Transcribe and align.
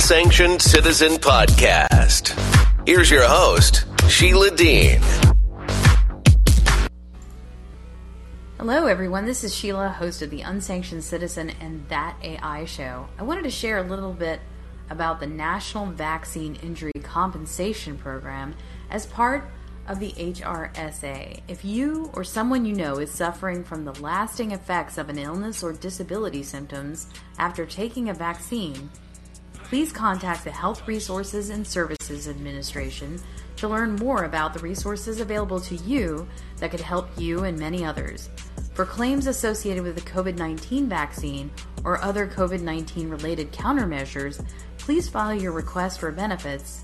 Unsanctioned 0.00 0.62
Citizen 0.62 1.12
Podcast. 1.16 2.32
Here's 2.86 3.10
your 3.10 3.28
host, 3.28 3.84
Sheila 4.08 4.50
Dean. 4.50 4.98
Hello, 8.56 8.86
everyone. 8.86 9.26
This 9.26 9.44
is 9.44 9.54
Sheila, 9.54 9.90
host 9.90 10.22
of 10.22 10.30
the 10.30 10.40
Unsanctioned 10.40 11.04
Citizen 11.04 11.50
and 11.60 11.86
That 11.90 12.16
AI 12.22 12.64
show. 12.64 13.08
I 13.18 13.24
wanted 13.24 13.42
to 13.42 13.50
share 13.50 13.76
a 13.76 13.82
little 13.82 14.14
bit 14.14 14.40
about 14.88 15.20
the 15.20 15.26
National 15.26 15.84
Vaccine 15.84 16.54
Injury 16.56 16.92
Compensation 17.02 17.98
Program 17.98 18.54
as 18.90 19.04
part 19.04 19.50
of 19.86 20.00
the 20.00 20.12
HRSA. 20.12 21.42
If 21.46 21.62
you 21.62 22.10
or 22.14 22.24
someone 22.24 22.64
you 22.64 22.74
know 22.74 22.96
is 22.96 23.10
suffering 23.10 23.64
from 23.64 23.84
the 23.84 24.00
lasting 24.00 24.52
effects 24.52 24.96
of 24.96 25.10
an 25.10 25.18
illness 25.18 25.62
or 25.62 25.74
disability 25.74 26.42
symptoms 26.42 27.06
after 27.38 27.66
taking 27.66 28.08
a 28.08 28.14
vaccine, 28.14 28.88
please 29.70 29.90
contact 29.92 30.42
the 30.42 30.50
Health 30.50 30.88
Resources 30.88 31.50
and 31.50 31.64
Services 31.64 32.26
Administration 32.26 33.20
to 33.54 33.68
learn 33.68 33.94
more 33.94 34.24
about 34.24 34.52
the 34.52 34.58
resources 34.58 35.20
available 35.20 35.60
to 35.60 35.76
you 35.76 36.26
that 36.56 36.72
could 36.72 36.80
help 36.80 37.08
you 37.16 37.44
and 37.44 37.56
many 37.56 37.84
others. 37.84 38.30
For 38.74 38.84
claims 38.84 39.28
associated 39.28 39.84
with 39.84 39.94
the 39.94 40.00
COVID 40.00 40.36
19 40.36 40.88
vaccine 40.88 41.52
or 41.84 42.02
other 42.02 42.26
COVID 42.26 42.62
19 42.62 43.08
related 43.08 43.52
countermeasures, 43.52 44.44
please 44.76 45.08
file 45.08 45.32
your 45.32 45.52
request 45.52 46.00
for 46.00 46.10
benefits 46.10 46.82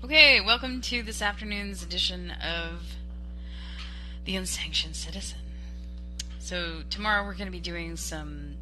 Okay, 0.04 0.42
welcome 0.42 0.82
to 0.82 1.02
this 1.02 1.22
afternoon's 1.22 1.82
edition 1.82 2.32
of 2.32 2.98
The 4.26 4.36
Unsanctioned 4.36 4.98
Citizen. 4.98 5.40
So, 6.40 6.82
tomorrow 6.90 7.24
we're 7.24 7.36
going 7.36 7.46
to 7.46 7.54
be 7.54 7.62
doing 7.62 7.96
some 7.96 8.56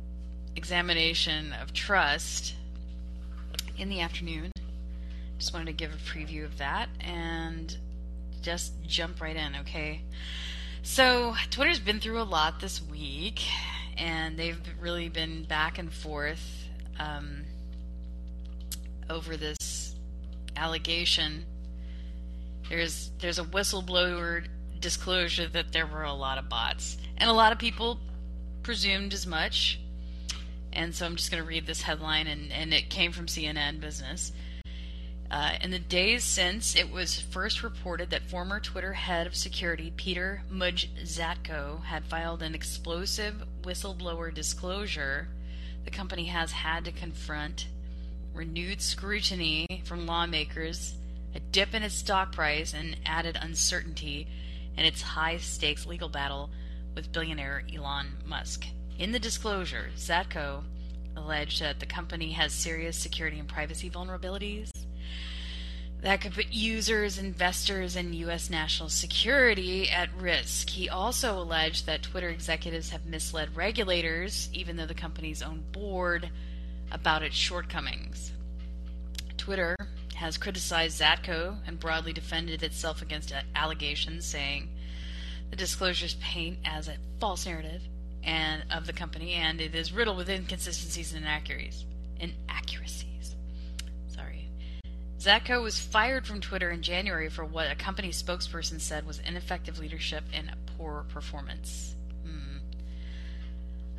examination 0.56 1.52
of 1.60 1.74
trust 1.74 2.54
in 3.76 3.90
the 3.90 4.02
afternoon. 4.02 4.52
Just 5.40 5.52
wanted 5.52 5.66
to 5.66 5.74
give 5.74 5.92
a 5.92 5.98
preview 5.98 6.46
of 6.46 6.60
that 6.60 6.90
and 7.00 7.76
just 8.44 8.74
jump 8.86 9.20
right 9.20 9.36
in, 9.36 9.56
okay? 9.62 10.04
So, 10.84 11.34
Twitter's 11.50 11.80
been 11.80 12.00
through 12.00 12.22
a 12.22 12.24
lot 12.24 12.60
this 12.60 12.84
week, 12.84 13.42
and 13.98 14.38
they've 14.38 14.62
really 14.80 15.10
been 15.10 15.46
back 15.46 15.80
and 15.80 15.92
forth 15.92 16.68
um, 17.00 17.46
over 19.10 19.36
this 19.36 19.58
allegation. 20.62 21.46
There's 22.70 23.12
there's 23.20 23.40
a 23.40 23.44
whistleblower 23.44 24.46
disclosure 24.80 25.48
that 25.48 25.72
there 25.72 25.88
were 25.88 26.04
a 26.04 26.14
lot 26.14 26.38
of 26.38 26.50
bots, 26.50 26.98
and 27.18 27.30
a 27.30 27.34
lot 27.34 27.52
of 27.52 27.60
people 27.60 28.00
presumed 28.64 29.14
as 29.14 29.26
much. 29.26 29.80
And 30.74 30.96
so 30.96 31.06
I'm 31.06 31.18
just 31.18 31.32
going 31.32 31.44
to 31.44 31.48
read 31.48 31.66
this 31.66 31.82
headline, 31.82 32.28
and, 32.28 32.52
and 32.52 32.74
it 32.74 32.90
came 32.90 33.12
from 33.12 33.26
CNN 33.26 33.82
Business. 33.82 34.32
Uh, 35.30 35.52
in 35.62 35.72
the 35.72 35.80
days 35.80 36.24
since 36.24 36.76
it 36.76 36.92
was 36.92 37.20
first 37.20 37.64
reported 37.64 38.10
that 38.10 38.30
former 38.30 38.60
Twitter 38.60 38.94
head 38.94 39.26
of 39.26 39.34
security 39.34 39.94
Peter 39.96 40.44
Mudge 40.50 40.90
Zatko 41.04 41.84
had 41.84 42.04
filed 42.04 42.42
an 42.42 42.54
explosive 42.54 43.44
whistleblower 43.64 44.34
disclosure, 44.34 45.30
the 45.86 45.92
company 45.92 46.26
has 46.26 46.52
had 46.52 46.84
to 46.84 46.92
confront 46.92 47.68
renewed 48.34 48.82
scrutiny 48.82 49.82
from 49.86 50.06
lawmakers, 50.06 50.96
a 51.36 51.40
dip 51.40 51.74
in 51.74 51.84
its 51.84 51.96
stock 51.96 52.32
price, 52.32 52.74
and 52.74 52.98
added 53.06 53.38
uncertainty 53.42 54.28
in 54.78 54.86
its 54.86 55.02
high 55.02 55.38
stakes 55.38 55.86
legal 55.86 56.10
battle 56.10 56.50
with 56.96 57.12
billionaire 57.12 57.64
Elon 57.74 58.18
Musk. 58.26 58.66
In 58.98 59.12
the 59.12 59.20
disclosure, 59.20 59.90
Zatko 59.96 60.64
alleged 61.16 61.62
that 61.62 61.80
the 61.80 61.86
company 61.86 62.32
has 62.32 62.54
serious 62.54 62.98
security 62.98 63.40
and 63.40 63.48
privacy 63.48 63.90
vulnerabilities 63.90 64.70
that 66.02 66.20
could 66.20 66.34
put 66.34 66.52
users, 66.52 67.20
investors, 67.20 67.96
and 67.96 68.16
U.S. 68.16 68.50
national 68.50 68.90
security 68.90 69.90
at 69.90 70.10
risk. 70.18 70.70
He 70.70 70.90
also 70.90 71.38
alleged 71.38 71.86
that 71.86 72.02
Twitter 72.02 72.30
executives 72.30 72.90
have 72.90 73.06
misled 73.06 73.56
regulators, 73.56 74.50
even 74.52 74.78
though 74.78 74.88
the 74.88 74.96
company's 74.96 75.44
own 75.44 75.64
board, 75.72 76.32
about 76.92 77.24
its 77.24 77.36
shortcomings. 77.36 78.32
Twitter 79.38 79.76
has 80.16 80.38
criticized 80.38 81.02
Zatko 81.02 81.58
and 81.66 81.80
broadly 81.80 82.14
defended 82.14 82.62
itself 82.62 83.02
against 83.02 83.34
allegations, 83.56 84.26
saying 84.26 84.70
the 85.50 85.56
disclosures 85.56 86.16
paint 86.22 86.60
as 86.64 86.88
a 86.88 86.98
false 87.20 87.46
narrative 87.46 87.82
and 88.24 88.64
of 88.72 88.86
the 88.86 88.94
company, 88.94 89.34
and 89.34 89.60
it 89.60 89.74
is 89.74 89.92
riddled 89.92 90.18
with 90.18 90.30
inconsistencies 90.30 91.14
and 91.14 91.24
inaccuracies. 91.24 91.86
Inaccuracies. 92.20 93.36
Sorry. 94.08 94.48
Zatko 95.20 95.64
was 95.64 95.80
fired 95.80 96.28
from 96.28 96.40
Twitter 96.40 96.70
in 96.70 96.84
January 96.84 97.30
for 97.30 97.44
what 97.44 97.72
a 97.72 97.76
company 97.76 98.10
spokesperson 98.10 98.80
said 98.80 99.06
was 99.08 99.20
ineffective 99.28 99.80
leadership 99.80 100.24
and 100.34 100.52
poor 100.78 101.06
performance. 101.10 101.96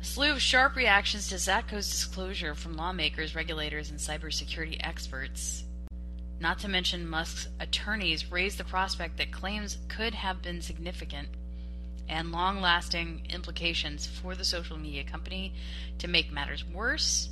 Slew 0.03 0.33
of 0.33 0.41
sharp 0.41 0.75
reactions 0.75 1.29
to 1.29 1.35
Zatko's 1.35 1.89
disclosure 1.89 2.55
from 2.55 2.75
lawmakers, 2.75 3.35
regulators, 3.35 3.89
and 3.89 3.97
cybersecurity 3.97 4.77
experts. 4.81 5.63
Not 6.41 6.59
to 6.59 6.67
mention 6.67 7.07
Musk's 7.07 7.47
attorneys 7.61 8.29
raised 8.29 8.57
the 8.57 8.65
prospect 8.65 9.15
that 9.17 9.31
claims 9.31 9.77
could 9.87 10.13
have 10.13 10.41
been 10.41 10.61
significant 10.61 11.29
and 12.09 12.33
long 12.33 12.59
lasting 12.59 13.27
implications 13.29 14.05
for 14.05 14.35
the 14.35 14.43
social 14.43 14.77
media 14.77 15.05
company. 15.05 15.53
To 15.99 16.09
make 16.09 16.33
matters 16.33 16.65
worse, 16.65 17.29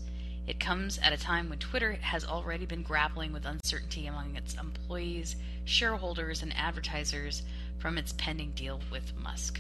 it 0.48 0.62
comes 0.62 0.98
at 1.00 1.12
a 1.12 1.18
time 1.18 1.50
when 1.50 1.60
Twitter 1.60 1.98
has 2.00 2.24
already 2.24 2.66
been 2.66 2.84
grappling 2.84 3.34
with 3.34 3.46
uncertainty 3.46 4.08
among 4.08 4.38
its 4.38 4.56
employees, 4.56 5.36
shareholders, 5.66 6.42
and 6.42 6.56
advertisers 6.56 7.44
from 7.80 7.98
its 7.98 8.14
pending 8.14 8.52
deal 8.52 8.80
with 8.90 9.14
Musk. 9.18 9.60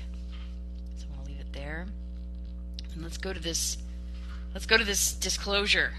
So 0.95 1.07
I'm 1.07 1.15
going 1.15 1.25
to 1.25 1.31
leave 1.33 1.41
it 1.41 1.51
there. 1.51 1.87
And 2.93 3.03
let's 3.03 3.17
go 3.17 3.33
to 3.33 3.39
this 3.39 3.77
let's 4.53 4.65
go 4.65 4.77
to 4.77 4.83
this 4.83 5.13
disclosure. 5.13 5.93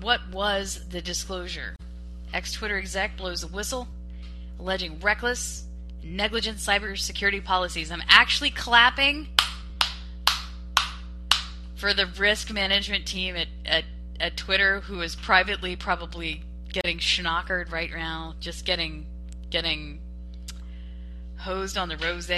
What 0.00 0.20
was 0.32 0.84
the 0.90 1.00
disclosure? 1.00 1.76
Ex 2.32 2.52
Twitter 2.52 2.78
exec 2.78 3.16
blows 3.16 3.42
a 3.44 3.48
whistle 3.48 3.88
alleging 4.58 5.00
reckless 5.00 5.64
negligent 6.04 6.58
cybersecurity 6.58 7.44
policies. 7.44 7.90
I'm 7.90 8.02
actually 8.08 8.50
clapping 8.50 9.28
for 11.76 11.92
the 11.94 12.06
risk 12.06 12.52
management 12.52 13.06
team 13.06 13.36
at, 13.36 13.48
at, 13.64 13.84
at 14.20 14.36
Twitter 14.36 14.80
who 14.80 15.00
is 15.00 15.16
privately 15.16 15.74
probably 15.76 16.42
getting 16.72 16.98
schnockered 16.98 17.70
right 17.72 17.90
now, 17.90 18.34
just 18.40 18.64
getting 18.64 19.06
getting 19.50 20.00
hosed 21.36 21.76
on 21.76 21.88
the 21.88 21.96
rose 21.98 22.30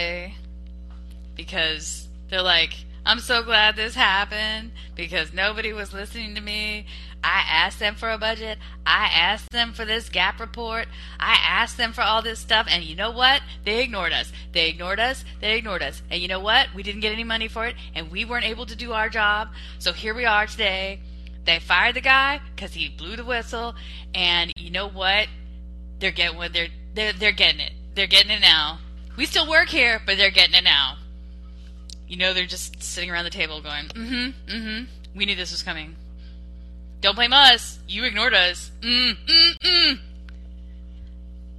because 1.37 2.09
they're 2.29 2.43
like, 2.43 2.75
I'm 3.07 3.19
so 3.21 3.43
glad 3.43 3.77
this 3.77 3.95
happened 3.95 4.73
because 4.95 5.33
nobody 5.35 5.73
was 5.73 5.93
listening 5.93 6.35
to 6.37 6.41
me. 6.41 6.87
I 7.23 7.45
asked 7.49 7.79
them 7.79 7.95
for 7.95 8.11
a 8.11 8.19
budget. 8.19 8.59
I 8.87 9.11
asked 9.15 9.51
them 9.51 9.73
for 9.73 9.85
this 9.85 10.09
gap 10.09 10.41
report. 10.41 10.89
I 11.19 11.39
asked 11.47 11.77
them 11.77 11.93
for 11.93 12.03
all 12.03 12.23
this 12.23 12.39
stuff. 12.39 12.67
And 12.69 12.83
you 12.83 12.97
know 12.97 13.11
what? 13.11 13.43
They 13.65 13.83
ignored 13.83 14.13
us. 14.13 14.33
They 14.53 14.69
ignored 14.69 15.01
us. 15.01 15.25
They 15.41 15.57
ignored 15.57 15.83
us. 15.83 16.03
And 16.11 16.21
you 16.21 16.29
know 16.29 16.41
what? 16.41 16.69
We 16.75 16.83
didn't 16.83 17.01
get 17.01 17.13
any 17.13 17.25
money 17.25 17.49
for 17.49 17.67
it. 17.67 17.77
And 17.95 18.11
we 18.11 18.25
weren't 18.25 18.47
able 18.47 18.67
to 18.67 18.77
do 18.77 18.93
our 18.93 19.09
job. 19.09 19.49
So 19.79 19.93
here 19.93 20.15
we 20.15 20.25
are 20.25 20.47
today. 20.47 21.01
They 21.45 21.59
fired 21.59 21.97
the 21.97 22.01
guy 22.01 22.41
because 22.55 22.73
he 22.73 22.89
blew 22.89 23.17
the 23.17 23.25
whistle. 23.25 23.75
And 24.15 24.51
you 24.57 24.71
know 24.71 24.89
what? 24.89 25.29
They're 25.99 26.11
getting 26.11 26.37
what 26.39 26.53
they're, 26.55 26.69
they're, 26.95 27.13
they're 27.13 27.33
getting 27.33 27.61
it. 27.61 27.73
They're 27.95 28.07
getting 28.07 28.31
it 28.31 28.41
now. 28.41 28.79
We 29.17 29.27
still 29.27 29.49
work 29.49 29.69
here, 29.69 30.01
but 30.05 30.17
they're 30.17 30.31
getting 30.31 30.55
it 30.55 30.65
now. 30.65 30.97
You 32.07 32.17
know, 32.17 32.35
they're 32.35 32.47
just 32.47 32.83
sitting 32.83 33.11
around 33.11 33.25
the 33.25 33.31
table 33.31 33.61
going, 33.61 33.87
mm 33.87 34.09
hmm, 34.09 34.53
mm 34.53 34.79
hmm. 34.79 34.85
We 35.17 35.27
knew 35.27 35.37
this 35.37 35.53
was 35.53 35.63
coming. 35.63 35.97
Don't 37.01 37.15
blame 37.15 37.33
us. 37.33 37.79
You 37.87 38.05
ignored 38.05 38.35
us. 38.35 38.71
Mm, 38.81 39.17
mm, 39.27 39.59
mm. 39.59 39.99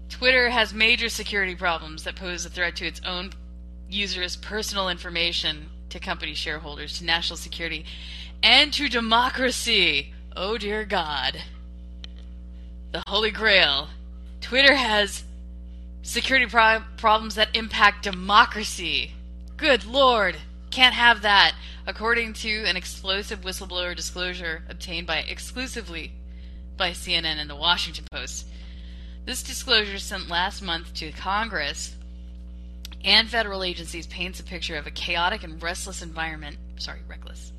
Twitter 0.10 0.50
has 0.50 0.74
major 0.74 1.08
security 1.10 1.56
problems 1.56 2.04
that 2.04 2.16
pose 2.16 2.46
a 2.46 2.50
threat 2.50 2.76
to 2.78 2.86
its 2.88 3.02
own 3.06 3.32
users' 3.90 4.36
personal 4.36 4.90
information, 4.90 5.70
to 5.90 6.00
company 6.00 6.34
shareholders, 6.34 6.98
to 6.98 7.06
national 7.06 7.38
security, 7.38 7.86
and 8.42 8.74
to 8.74 8.90
democracy. 8.90 10.14
Oh 10.36 10.58
dear 10.58 10.84
God. 10.84 11.42
The 12.92 13.04
Holy 13.08 13.32
Grail. 13.32 13.90
Twitter 14.42 14.76
has 14.76 15.24
security 16.02 16.46
pro- 16.46 16.84
problems 16.98 17.36
that 17.36 17.56
impact 17.56 18.04
democracy. 18.04 19.12
Good 19.58 19.86
Lord. 19.86 20.36
Can't 20.70 20.94
have 20.94 21.22
that, 21.22 21.56
according 21.88 22.34
to 22.34 22.66
an 22.66 22.76
explosive 22.76 23.40
whistleblower 23.40 23.96
disclosure 23.96 24.64
obtained 24.68 25.08
by 25.08 25.20
exclusively 25.20 26.12
by 26.76 26.90
CNN 26.90 27.38
and 27.38 27.50
the 27.50 27.56
Washington 27.56 28.04
Post. 28.12 28.48
This 29.24 29.42
disclosure 29.44 29.98
sent 29.98 30.28
last 30.28 30.62
month 30.62 30.94
to 30.96 31.14
Congress 31.14 31.96
and 33.06 33.30
federal 33.30 33.64
agencies 33.64 34.08
paints 34.08 34.42
a 34.42 34.44
picture 34.44 34.76
of 34.76 34.88
a 34.88 34.92
chaotic 34.92 35.42
and 35.44 35.64
restless 35.64 36.02
environment, 36.02 36.58
sorry, 36.76 37.00
reckless, 37.08 37.54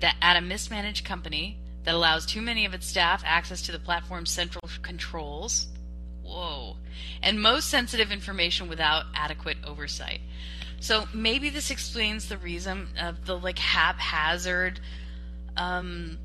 that 0.00 0.14
at 0.22 0.36
a 0.36 0.40
mismanaged 0.40 1.04
company 1.04 1.58
that 1.82 1.96
allows 1.96 2.24
too 2.26 2.40
many 2.40 2.64
of 2.64 2.74
its 2.74 2.86
staff 2.86 3.24
access 3.26 3.62
to 3.62 3.72
the 3.72 3.78
platform's 3.80 4.30
central 4.30 4.70
controls. 4.82 5.66
Whoa. 6.22 6.76
And 7.20 7.42
most 7.42 7.68
sensitive 7.68 8.12
information 8.12 8.68
without 8.68 9.06
adequate 9.16 9.56
oversight. 9.66 10.20
So 10.82 11.04
maybe 11.14 11.48
this 11.48 11.70
explains 11.70 12.28
the 12.28 12.36
reason 12.36 12.88
of 13.00 13.24
the 13.24 13.38
like 13.38 13.58
haphazard 13.58 14.80
um 15.56 16.18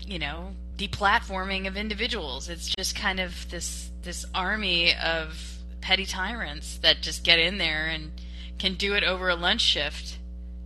you 0.00 0.18
know, 0.18 0.54
deplatforming 0.78 1.68
of 1.68 1.76
individuals. 1.76 2.48
It's 2.48 2.74
just 2.76 2.96
kind 2.96 3.20
of 3.20 3.50
this 3.50 3.90
this 4.02 4.24
army 4.34 4.94
of 4.94 5.58
petty 5.82 6.06
tyrants 6.06 6.78
that 6.78 7.02
just 7.02 7.22
get 7.22 7.38
in 7.38 7.58
there 7.58 7.86
and 7.86 8.12
can 8.58 8.74
do 8.74 8.94
it 8.94 9.04
over 9.04 9.28
a 9.28 9.36
lunch 9.36 9.60
shift 9.60 10.18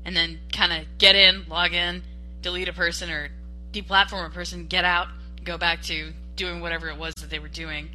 and 0.04 0.16
then 0.16 0.38
kind 0.52 0.72
of 0.72 0.86
get 0.98 1.16
in, 1.16 1.46
log 1.48 1.72
in, 1.72 2.04
delete 2.42 2.68
a 2.68 2.72
person 2.72 3.10
or 3.10 3.30
deplatform 3.72 4.26
a 4.26 4.30
person, 4.30 4.66
get 4.66 4.84
out, 4.84 5.08
go 5.44 5.58
back 5.58 5.82
to 5.82 6.12
doing 6.36 6.60
whatever 6.60 6.88
it 6.88 6.96
was 6.96 7.12
that 7.20 7.28
they 7.28 7.40
were 7.40 7.48
doing, 7.48 7.90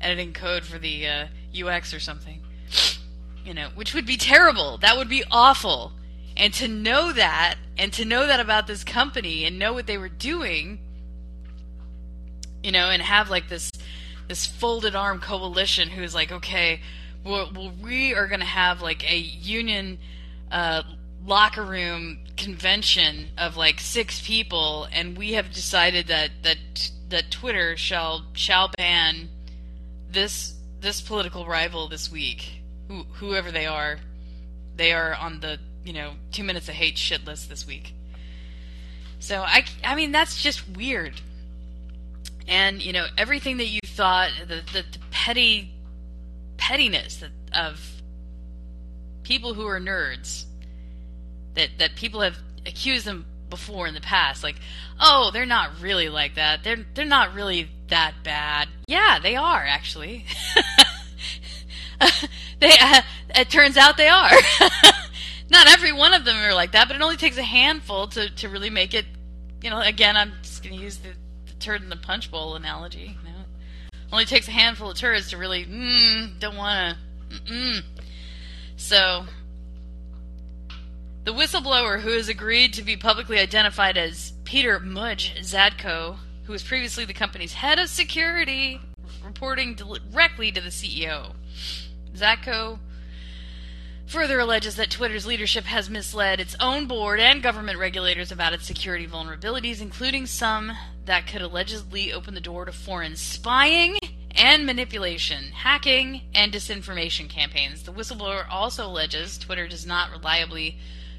editing 0.00 0.32
code 0.32 0.62
for 0.62 0.78
the 0.78 1.06
uh, 1.06 1.26
UX 1.66 1.92
or 1.92 2.00
something. 2.00 2.42
You 3.44 3.54
know, 3.54 3.68
which 3.74 3.94
would 3.94 4.06
be 4.06 4.16
terrible. 4.16 4.78
That 4.78 4.96
would 4.96 5.08
be 5.08 5.24
awful. 5.30 5.92
And 6.36 6.52
to 6.54 6.68
know 6.68 7.12
that, 7.12 7.56
and 7.76 7.92
to 7.94 8.04
know 8.04 8.26
that 8.26 8.40
about 8.40 8.66
this 8.66 8.84
company, 8.84 9.44
and 9.44 9.58
know 9.58 9.72
what 9.72 9.86
they 9.86 9.98
were 9.98 10.08
doing, 10.08 10.78
you 12.62 12.70
know, 12.70 12.90
and 12.90 13.02
have 13.02 13.30
like 13.30 13.48
this 13.48 13.70
this 14.28 14.46
folded 14.46 14.94
arm 14.94 15.20
coalition 15.20 15.88
who's 15.88 16.14
like, 16.14 16.30
okay, 16.30 16.80
well, 17.24 17.50
well 17.54 17.72
we 17.82 18.14
are 18.14 18.28
going 18.28 18.40
to 18.40 18.46
have 18.46 18.82
like 18.82 19.10
a 19.10 19.16
union 19.16 19.98
uh, 20.52 20.82
locker 21.24 21.64
room 21.64 22.20
convention 22.36 23.28
of 23.36 23.56
like 23.56 23.80
six 23.80 24.24
people, 24.24 24.86
and 24.92 25.16
we 25.16 25.32
have 25.32 25.52
decided 25.52 26.06
that 26.06 26.30
that 26.42 26.58
that 27.08 27.30
Twitter 27.30 27.76
shall 27.76 28.26
shall 28.32 28.70
ban 28.76 29.28
this 30.10 30.54
this 30.80 31.00
political 31.00 31.46
rival 31.46 31.88
this 31.88 32.10
week, 32.10 32.62
who, 32.88 33.04
whoever 33.14 33.50
they 33.50 33.66
are. 33.66 33.98
They 34.76 34.92
are 34.92 35.14
on 35.14 35.40
the 35.40 35.58
you 35.84 35.92
know 35.92 36.12
two 36.32 36.44
minutes 36.44 36.68
of 36.68 36.74
hate 36.74 36.98
shit 36.98 37.24
list 37.24 37.48
this 37.48 37.66
week. 37.66 37.94
So 39.18 39.42
I 39.42 39.64
I 39.84 39.94
mean 39.94 40.12
that's 40.12 40.40
just 40.42 40.68
weird 40.76 41.20
and 42.48 42.84
you 42.84 42.92
know 42.92 43.06
everything 43.16 43.58
that 43.58 43.66
you 43.66 43.80
thought 43.84 44.30
the 44.40 44.56
the, 44.56 44.82
the 44.82 44.98
petty 45.10 45.70
pettiness 46.56 47.22
of 47.52 48.02
people 49.22 49.54
who 49.54 49.66
are 49.66 49.78
nerds 49.78 50.44
that 51.54 51.68
that 51.78 51.94
people 51.94 52.22
have 52.22 52.38
accused 52.66 53.04
them 53.04 53.26
before 53.50 53.86
in 53.86 53.94
the 53.94 54.00
past 54.00 54.42
like 54.42 54.56
oh 55.00 55.30
they're 55.32 55.46
not 55.46 55.70
really 55.80 56.08
like 56.08 56.34
that 56.34 56.64
they're 56.64 56.84
they're 56.94 57.04
not 57.04 57.34
really 57.34 57.68
that 57.88 58.14
bad 58.22 58.68
yeah 58.86 59.18
they 59.22 59.36
are 59.36 59.64
actually 59.66 60.24
they 62.60 62.72
uh, 62.80 63.02
it 63.30 63.50
turns 63.50 63.76
out 63.76 63.96
they 63.96 64.08
are 64.08 64.30
not 65.50 65.68
every 65.68 65.92
one 65.92 66.12
of 66.12 66.24
them 66.24 66.36
are 66.36 66.54
like 66.54 66.72
that 66.72 66.88
but 66.88 66.96
it 66.96 67.02
only 67.02 67.16
takes 67.16 67.36
a 67.36 67.42
handful 67.42 68.08
to 68.08 68.28
to 68.34 68.48
really 68.48 68.70
make 68.70 68.94
it 68.94 69.06
you 69.62 69.70
know 69.70 69.80
again 69.80 70.16
i'm 70.16 70.32
just 70.42 70.62
going 70.62 70.76
to 70.76 70.82
use 70.82 70.98
the 70.98 71.10
turd 71.58 71.82
in 71.82 71.88
the 71.88 71.96
punch 71.96 72.30
bowl 72.30 72.54
analogy. 72.54 73.16
You 73.24 73.30
know? 73.30 73.44
Only 74.12 74.24
takes 74.24 74.48
a 74.48 74.52
handful 74.52 74.90
of 74.90 74.96
turds 74.96 75.30
to 75.30 75.36
really, 75.36 75.64
mm, 75.64 76.38
don't 76.38 76.56
want 76.56 76.96
to, 77.46 77.82
So, 78.76 79.26
the 81.24 81.32
whistleblower 81.32 82.00
who 82.00 82.10
has 82.10 82.28
agreed 82.28 82.72
to 82.74 82.82
be 82.82 82.96
publicly 82.96 83.38
identified 83.38 83.98
as 83.98 84.32
Peter 84.44 84.80
Mudge 84.80 85.34
Zatko, 85.40 86.16
who 86.44 86.52
was 86.52 86.62
previously 86.62 87.04
the 87.04 87.12
company's 87.12 87.52
head 87.52 87.78
of 87.78 87.88
security, 87.88 88.80
reporting 89.22 89.74
directly 89.74 90.50
to 90.52 90.60
the 90.60 90.70
CEO. 90.70 91.34
Zatko 92.18 92.78
further 94.06 94.40
alleges 94.40 94.76
that 94.76 94.90
Twitter's 94.90 95.26
leadership 95.26 95.64
has 95.64 95.88
misled 95.88 96.40
its 96.40 96.56
own 96.58 96.86
board 96.86 97.20
and 97.20 97.42
government 97.42 97.78
regulators 97.78 98.32
about 98.32 98.52
its 98.52 98.66
security 98.66 99.06
vulnerabilities, 99.06 99.80
including 99.80 100.26
some 100.26 100.72
that 101.04 101.26
could 101.26 101.42
allegedly 101.42 102.12
open 102.12 102.34
the 102.34 102.40
door 102.40 102.64
to 102.64 102.72
foreign 102.72 103.14
spying 103.14 103.98
and 104.32 104.64
manipulation, 104.64 105.44
hacking, 105.52 106.22
and 106.34 106.52
disinformation 106.52 107.28
campaigns. 107.28 107.82
The 107.82 107.92
whistleblower 107.92 108.46
also 108.50 108.86
alleges 108.86 109.36
Twitter 109.38 109.68
does 109.68 109.86
not 109.86 110.10
reliably 110.10 110.78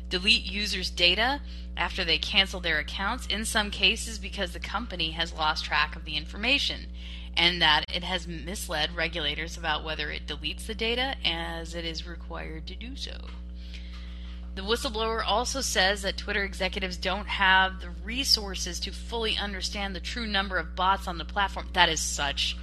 delete 0.09 0.43
users' 0.43 0.89
data 0.89 1.41
after 1.77 2.03
they 2.03 2.17
cancel 2.17 2.59
their 2.59 2.79
accounts, 2.79 3.27
in 3.27 3.45
some 3.45 3.71
cases 3.71 4.19
because 4.19 4.51
the 4.51 4.59
company 4.59 5.11
has 5.11 5.31
lost 5.31 5.65
track 5.65 5.95
of 5.95 6.05
the 6.05 6.17
information 6.17 6.87
and 7.35 7.61
that 7.61 7.85
it 7.93 8.03
has 8.03 8.27
misled 8.27 8.95
regulators 8.95 9.57
about 9.57 9.83
whether 9.83 10.11
it 10.11 10.27
deletes 10.27 10.65
the 10.65 10.75
data 10.75 11.15
as 11.25 11.75
it 11.75 11.85
is 11.85 12.07
required 12.07 12.67
to 12.67 12.75
do 12.75 12.95
so. 12.95 13.13
The 14.55 14.61
whistleblower 14.61 15.23
also 15.25 15.61
says 15.61 16.01
that 16.01 16.17
Twitter 16.17 16.43
executives 16.43 16.97
don't 16.97 17.27
have 17.27 17.79
the 17.79 17.91
resources 18.03 18.79
to 18.81 18.91
fully 18.91 19.37
understand 19.37 19.95
the 19.95 20.01
true 20.01 20.27
number 20.27 20.57
of 20.57 20.75
bots 20.75 21.07
on 21.07 21.17
the 21.17 21.25
platform. 21.25 21.69
That 21.73 21.87
is 21.87 22.01
such 22.01 22.57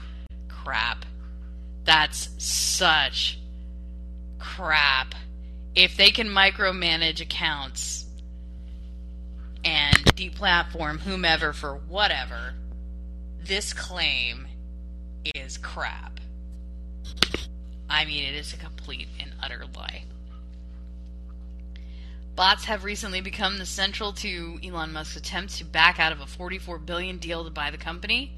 crap. 0.49 1.07
That's 1.85 2.29
such 2.37 3.39
crap. 4.39 5.15
If 5.75 5.97
they 5.97 6.11
can 6.11 6.29
micromanage 6.29 7.21
accounts 7.21 8.05
and 9.65 9.97
deplatform 10.17 11.01
whomever 11.01 11.53
for 11.53 11.77
whatever, 11.77 12.55
this 13.43 13.73
claim 13.73 14.47
is 15.35 15.59
crap. 15.59 16.21
I 17.89 18.05
mean, 18.05 18.25
it 18.25 18.35
is 18.35 18.53
a 18.53 18.57
complete 18.57 19.09
and 19.21 19.33
utter 19.43 19.65
lie. 19.75 20.05
Bots 22.35 22.65
have 22.65 22.85
recently 22.85 23.23
become 23.23 23.57
the 23.57 23.65
central 23.65 24.13
to 24.13 24.59
Elon 24.63 24.93
Musk's 24.93 25.17
attempts 25.17 25.59
to 25.59 25.65
back 25.65 25.99
out 25.99 26.13
of 26.13 26.21
a 26.21 26.27
44 26.27 26.79
billion 26.79 27.17
deal 27.17 27.45
to 27.45 27.51
buy 27.51 27.71
the 27.71 27.79
company. 27.79 28.35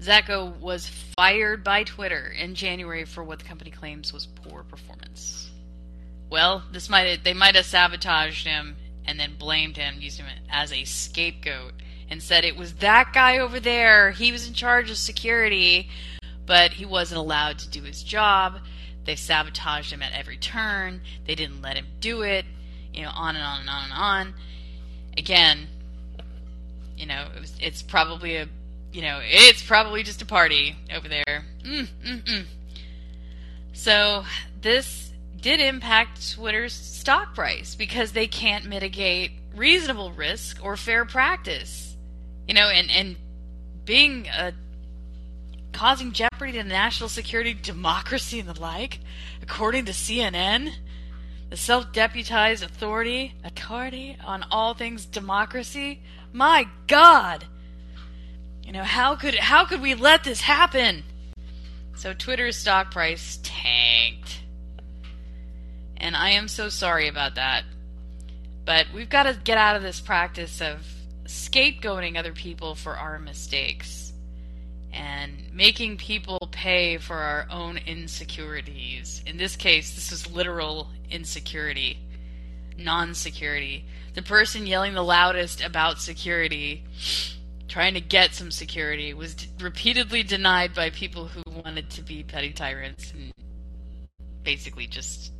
Zatko 0.00 0.58
was 0.58 0.90
fired 1.16 1.62
by 1.62 1.84
Twitter 1.84 2.26
in 2.26 2.56
January 2.56 3.04
for 3.04 3.22
what 3.22 3.38
the 3.38 3.44
company 3.44 3.70
claims 3.70 4.12
was 4.12 4.26
poor 4.26 4.64
performance. 4.64 5.50
Well, 6.28 6.64
this 6.72 6.88
might 6.88 7.22
they 7.22 7.34
might 7.34 7.54
have 7.54 7.66
sabotaged 7.66 8.46
him 8.46 8.76
and 9.06 9.20
then 9.20 9.36
blamed 9.38 9.76
him, 9.76 10.00
used 10.00 10.18
him 10.18 10.26
as 10.50 10.72
a 10.72 10.84
scapegoat, 10.84 11.74
and 12.10 12.22
said 12.22 12.44
it 12.44 12.56
was 12.56 12.74
that 12.74 13.12
guy 13.12 13.38
over 13.38 13.60
there. 13.60 14.12
He 14.12 14.32
was 14.32 14.46
in 14.46 14.54
charge 14.54 14.90
of 14.90 14.96
security, 14.96 15.88
but 16.46 16.72
he 16.72 16.84
wasn't 16.84 17.20
allowed 17.20 17.58
to 17.60 17.68
do 17.68 17.82
his 17.82 18.02
job. 18.02 18.58
They 19.04 19.16
sabotaged 19.16 19.92
him 19.92 20.02
at 20.02 20.12
every 20.12 20.36
turn. 20.36 21.02
They 21.26 21.34
didn't 21.34 21.62
let 21.62 21.76
him 21.76 21.86
do 22.00 22.22
it 22.22 22.44
you 22.94 23.02
know, 23.02 23.10
on 23.14 23.36
and 23.36 23.44
on 23.44 23.60
and 23.60 23.68
on 23.68 23.84
and 23.84 23.92
on. 23.92 24.34
Again, 25.18 25.66
you 26.96 27.06
know, 27.06 27.26
it 27.34 27.40
was, 27.40 27.52
it's 27.60 27.82
probably 27.82 28.36
a, 28.36 28.48
you 28.92 29.02
know, 29.02 29.20
it's 29.22 29.62
probably 29.62 30.02
just 30.02 30.22
a 30.22 30.26
party 30.26 30.76
over 30.94 31.08
there. 31.08 31.44
Mm, 31.64 31.88
mm, 32.04 32.22
mm. 32.22 32.44
So 33.72 34.24
this 34.60 35.12
did 35.40 35.60
impact 35.60 36.34
Twitter's 36.34 36.72
stock 36.72 37.34
price 37.34 37.74
because 37.74 38.12
they 38.12 38.26
can't 38.26 38.64
mitigate 38.66 39.32
reasonable 39.54 40.12
risk 40.12 40.58
or 40.62 40.76
fair 40.76 41.04
practice. 41.04 41.93
You 42.46 42.54
know, 42.54 42.68
and 42.68 42.90
and 42.90 43.16
being 43.84 44.26
a 44.28 44.52
causing 45.72 46.12
jeopardy 46.12 46.52
to 46.52 46.64
national 46.64 47.08
security, 47.08 47.54
democracy, 47.54 48.40
and 48.40 48.48
the 48.48 48.60
like, 48.60 49.00
according 49.42 49.86
to 49.86 49.92
CNN 49.92 50.72
the 51.54 51.56
self-deputized 51.56 52.64
authority, 52.64 53.32
authority 53.44 54.16
on 54.24 54.44
all 54.50 54.74
things 54.74 55.06
democracy. 55.06 56.02
My 56.32 56.66
God! 56.88 57.46
You 58.64 58.72
know 58.72 58.82
how 58.82 59.14
could 59.14 59.36
how 59.36 59.64
could 59.64 59.80
we 59.80 59.94
let 59.94 60.24
this 60.24 60.40
happen? 60.40 61.04
So 61.94 62.12
Twitter's 62.12 62.56
stock 62.56 62.90
price 62.90 63.38
tanked, 63.42 64.40
and 65.96 66.16
I 66.16 66.30
am 66.30 66.48
so 66.48 66.68
sorry 66.68 67.06
about 67.06 67.36
that. 67.36 67.62
But 68.64 68.86
we've 68.92 69.08
got 69.08 69.24
to 69.24 69.38
get 69.44 69.58
out 69.58 69.76
of 69.76 69.82
this 69.82 70.00
practice 70.00 70.60
of 70.60 70.84
scapegoating 71.34 72.16
other 72.16 72.32
people 72.32 72.74
for 72.74 72.96
our 72.96 73.18
mistakes 73.18 74.12
and 74.92 75.32
making 75.52 75.96
people 75.96 76.38
pay 76.52 76.98
for 76.98 77.16
our 77.16 77.46
own 77.50 77.78
insecurities. 77.86 79.22
In 79.26 79.36
this 79.36 79.56
case, 79.56 79.94
this 79.94 80.12
is 80.12 80.30
literal 80.30 80.88
insecurity. 81.10 81.98
non 82.78 83.14
security. 83.14 83.86
The 84.14 84.22
person 84.22 84.66
yelling 84.66 84.94
the 84.94 85.02
loudest 85.02 85.60
about 85.64 86.00
security, 86.00 86.84
trying 87.66 87.94
to 87.94 88.00
get 88.00 88.34
some 88.34 88.52
security, 88.52 89.12
was 89.14 89.34
d- 89.34 89.48
repeatedly 89.60 90.22
denied 90.22 90.72
by 90.74 90.90
people 90.90 91.26
who 91.26 91.42
wanted 91.64 91.90
to 91.90 92.02
be 92.02 92.22
petty 92.22 92.52
tyrants 92.52 93.12
and 93.12 93.32
basically 94.44 94.86
just, 94.86 95.32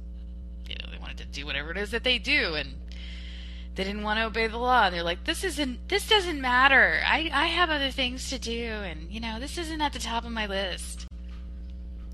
you 0.68 0.74
know, 0.74 0.90
they 0.90 0.98
wanted 0.98 1.18
to 1.18 1.26
do 1.26 1.46
whatever 1.46 1.70
it 1.70 1.76
is 1.76 1.92
that 1.92 2.02
they 2.02 2.18
do 2.18 2.54
and 2.54 2.74
they 3.74 3.84
didn't 3.84 4.02
want 4.02 4.18
to 4.18 4.26
obey 4.26 4.46
the 4.46 4.58
law. 4.58 4.90
They're 4.90 5.02
like, 5.02 5.24
this 5.24 5.42
isn't, 5.42 5.88
this 5.88 6.08
doesn't 6.08 6.40
matter. 6.40 7.00
I, 7.04 7.30
I 7.32 7.46
have 7.46 7.70
other 7.70 7.90
things 7.90 8.30
to 8.30 8.38
do 8.38 8.64
and, 8.64 9.10
you 9.10 9.20
know, 9.20 9.40
this 9.40 9.58
isn't 9.58 9.80
at 9.80 9.92
the 9.92 9.98
top 9.98 10.24
of 10.24 10.30
my 10.30 10.46
list. 10.46 11.06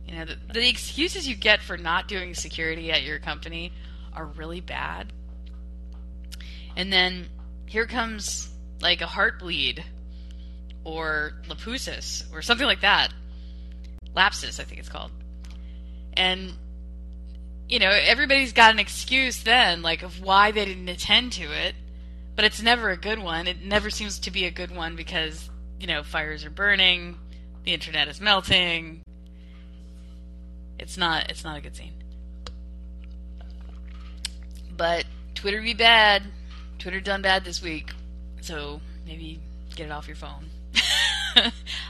You 0.07 0.17
know, 0.17 0.25
the, 0.25 0.37
the 0.52 0.69
excuses 0.69 1.29
you 1.29 1.37
get 1.37 1.61
for 1.61 1.76
not 1.76 2.09
doing 2.09 2.35
security 2.35 2.90
at 2.90 3.02
your 3.02 3.19
company 3.19 3.73
are 4.14 4.25
really 4.25 4.61
bad. 4.61 5.12
And 6.76 6.93
then 6.93 7.26
here 7.67 7.87
comes 7.87 8.49
like 8.81 9.02
a 9.02 9.07
heartbleed 9.07 9.83
or 10.85 11.33
lapusis 11.47 12.25
or 12.33 12.43
something 12.43 12.67
like 12.67 12.81
that. 12.81 13.12
Lapsus, 14.17 14.59
I 14.59 14.64
think 14.64 14.81
it's 14.81 14.88
called. 14.88 15.11
And 16.14 16.55
you 17.71 17.79
know, 17.79 17.89
everybody's 17.89 18.53
got 18.53 18.73
an 18.73 18.81
excuse 18.81 19.45
then, 19.45 19.81
like 19.81 20.03
of 20.03 20.21
why 20.21 20.50
they 20.50 20.65
didn't 20.65 20.89
attend 20.89 21.33
to 21.35 21.45
it, 21.45 21.77
but 22.35 22.45
it's 22.45 22.61
never 22.61 22.91
a 22.91 22.97
good 22.97 23.21
one. 23.21 23.47
It 23.47 23.62
never 23.62 23.91
seems 23.91 24.19
to 24.19 24.33
be 24.33 24.45
a 24.45 24.50
good 24.50 24.75
one 24.75 24.97
because, 24.97 25.49
you 25.79 25.87
know, 25.87 26.03
fires 26.03 26.45
are 26.45 26.50
burning, 26.50 27.17
the 27.65 27.73
internet 27.73 28.09
is 28.09 28.21
melting. 28.21 29.03
It's 30.81 30.97
not 30.97 31.31
it's 31.31 31.45
not 31.45 31.59
a 31.59 31.61
good 31.61 31.77
scene. 31.77 31.93
But 34.77 35.05
Twitter 35.37 35.62
be 35.62 35.75
bad. 35.75 36.25
Twitter 36.81 37.00
done 37.00 37.23
bad 37.23 37.45
this 37.45 37.62
week. 37.62 37.93
So 38.41 38.81
maybe 39.07 39.39
get 39.77 39.87
it 39.87 39.93
off 39.93 40.09
your 40.09 40.17
phone. 40.17 40.47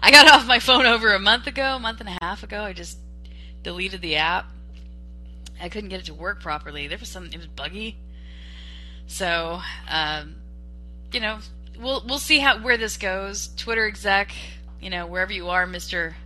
I 0.02 0.10
got 0.10 0.30
off 0.30 0.46
my 0.46 0.58
phone 0.58 0.84
over 0.84 1.14
a 1.14 1.18
month 1.18 1.46
ago, 1.46 1.76
a 1.76 1.78
month 1.78 2.00
and 2.00 2.08
a 2.10 2.18
half 2.20 2.42
ago. 2.42 2.64
I 2.64 2.74
just 2.74 2.98
deleted 3.62 4.02
the 4.02 4.16
app. 4.16 4.46
I 5.60 5.68
couldn't 5.68 5.90
get 5.90 6.00
it 6.00 6.06
to 6.06 6.14
work 6.14 6.42
properly. 6.42 6.86
There 6.86 6.98
was 6.98 7.08
some 7.08 7.26
it 7.26 7.36
was 7.36 7.46
buggy. 7.46 7.96
So, 9.06 9.60
um, 9.88 10.36
you 11.12 11.20
know, 11.20 11.38
we'll 11.78 12.02
we'll 12.06 12.18
see 12.18 12.38
how 12.38 12.62
where 12.62 12.76
this 12.76 12.96
goes. 12.96 13.48
Twitter 13.56 13.86
exec, 13.86 14.32
you 14.80 14.90
know, 14.90 15.06
wherever 15.06 15.32
you 15.32 15.48
are, 15.48 15.66
Mister 15.66 16.16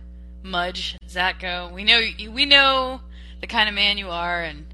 Mudge 0.43 0.97
Zatko, 1.07 1.71
we 1.71 1.83
know 1.83 1.99
we 2.31 2.45
know 2.45 3.01
the 3.41 3.47
kind 3.47 3.67
of 3.67 3.75
man 3.75 3.97
you 3.97 4.09
are, 4.09 4.41
and 4.41 4.65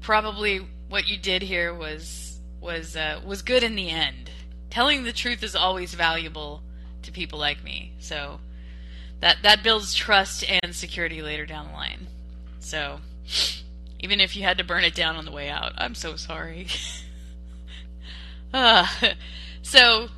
probably 0.00 0.66
what 0.88 1.08
you 1.08 1.18
did 1.18 1.42
here 1.42 1.74
was 1.74 2.38
was 2.60 2.96
uh, 2.96 3.20
was 3.26 3.42
good 3.42 3.62
in 3.62 3.74
the 3.74 3.90
end. 3.90 4.30
Telling 4.70 5.04
the 5.04 5.12
truth 5.12 5.42
is 5.42 5.54
always 5.54 5.94
valuable 5.94 6.62
to 7.02 7.12
people 7.12 7.38
like 7.38 7.64
me. 7.64 7.92
So 7.98 8.40
that 9.20 9.38
that 9.42 9.62
builds 9.62 9.94
trust 9.94 10.44
and 10.48 10.74
security 10.74 11.20
later 11.20 11.44
down 11.44 11.66
the 11.66 11.72
line. 11.72 12.06
So 12.60 13.00
even 14.02 14.20
if 14.20 14.36
you 14.36 14.42
had 14.42 14.58
to 14.58 14.64
burn 14.64 14.84
it 14.84 14.94
down 14.94 15.16
on 15.16 15.24
the 15.24 15.32
way 15.32 15.48
out, 15.48 15.72
I'm 15.78 15.94
so 15.94 16.16
sorry. 16.16 16.66
uh, 18.52 18.86
so 19.62 20.08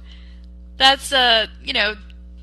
that's 0.77 1.13
uh 1.13 1.47
you 1.63 1.73
know 1.73 1.95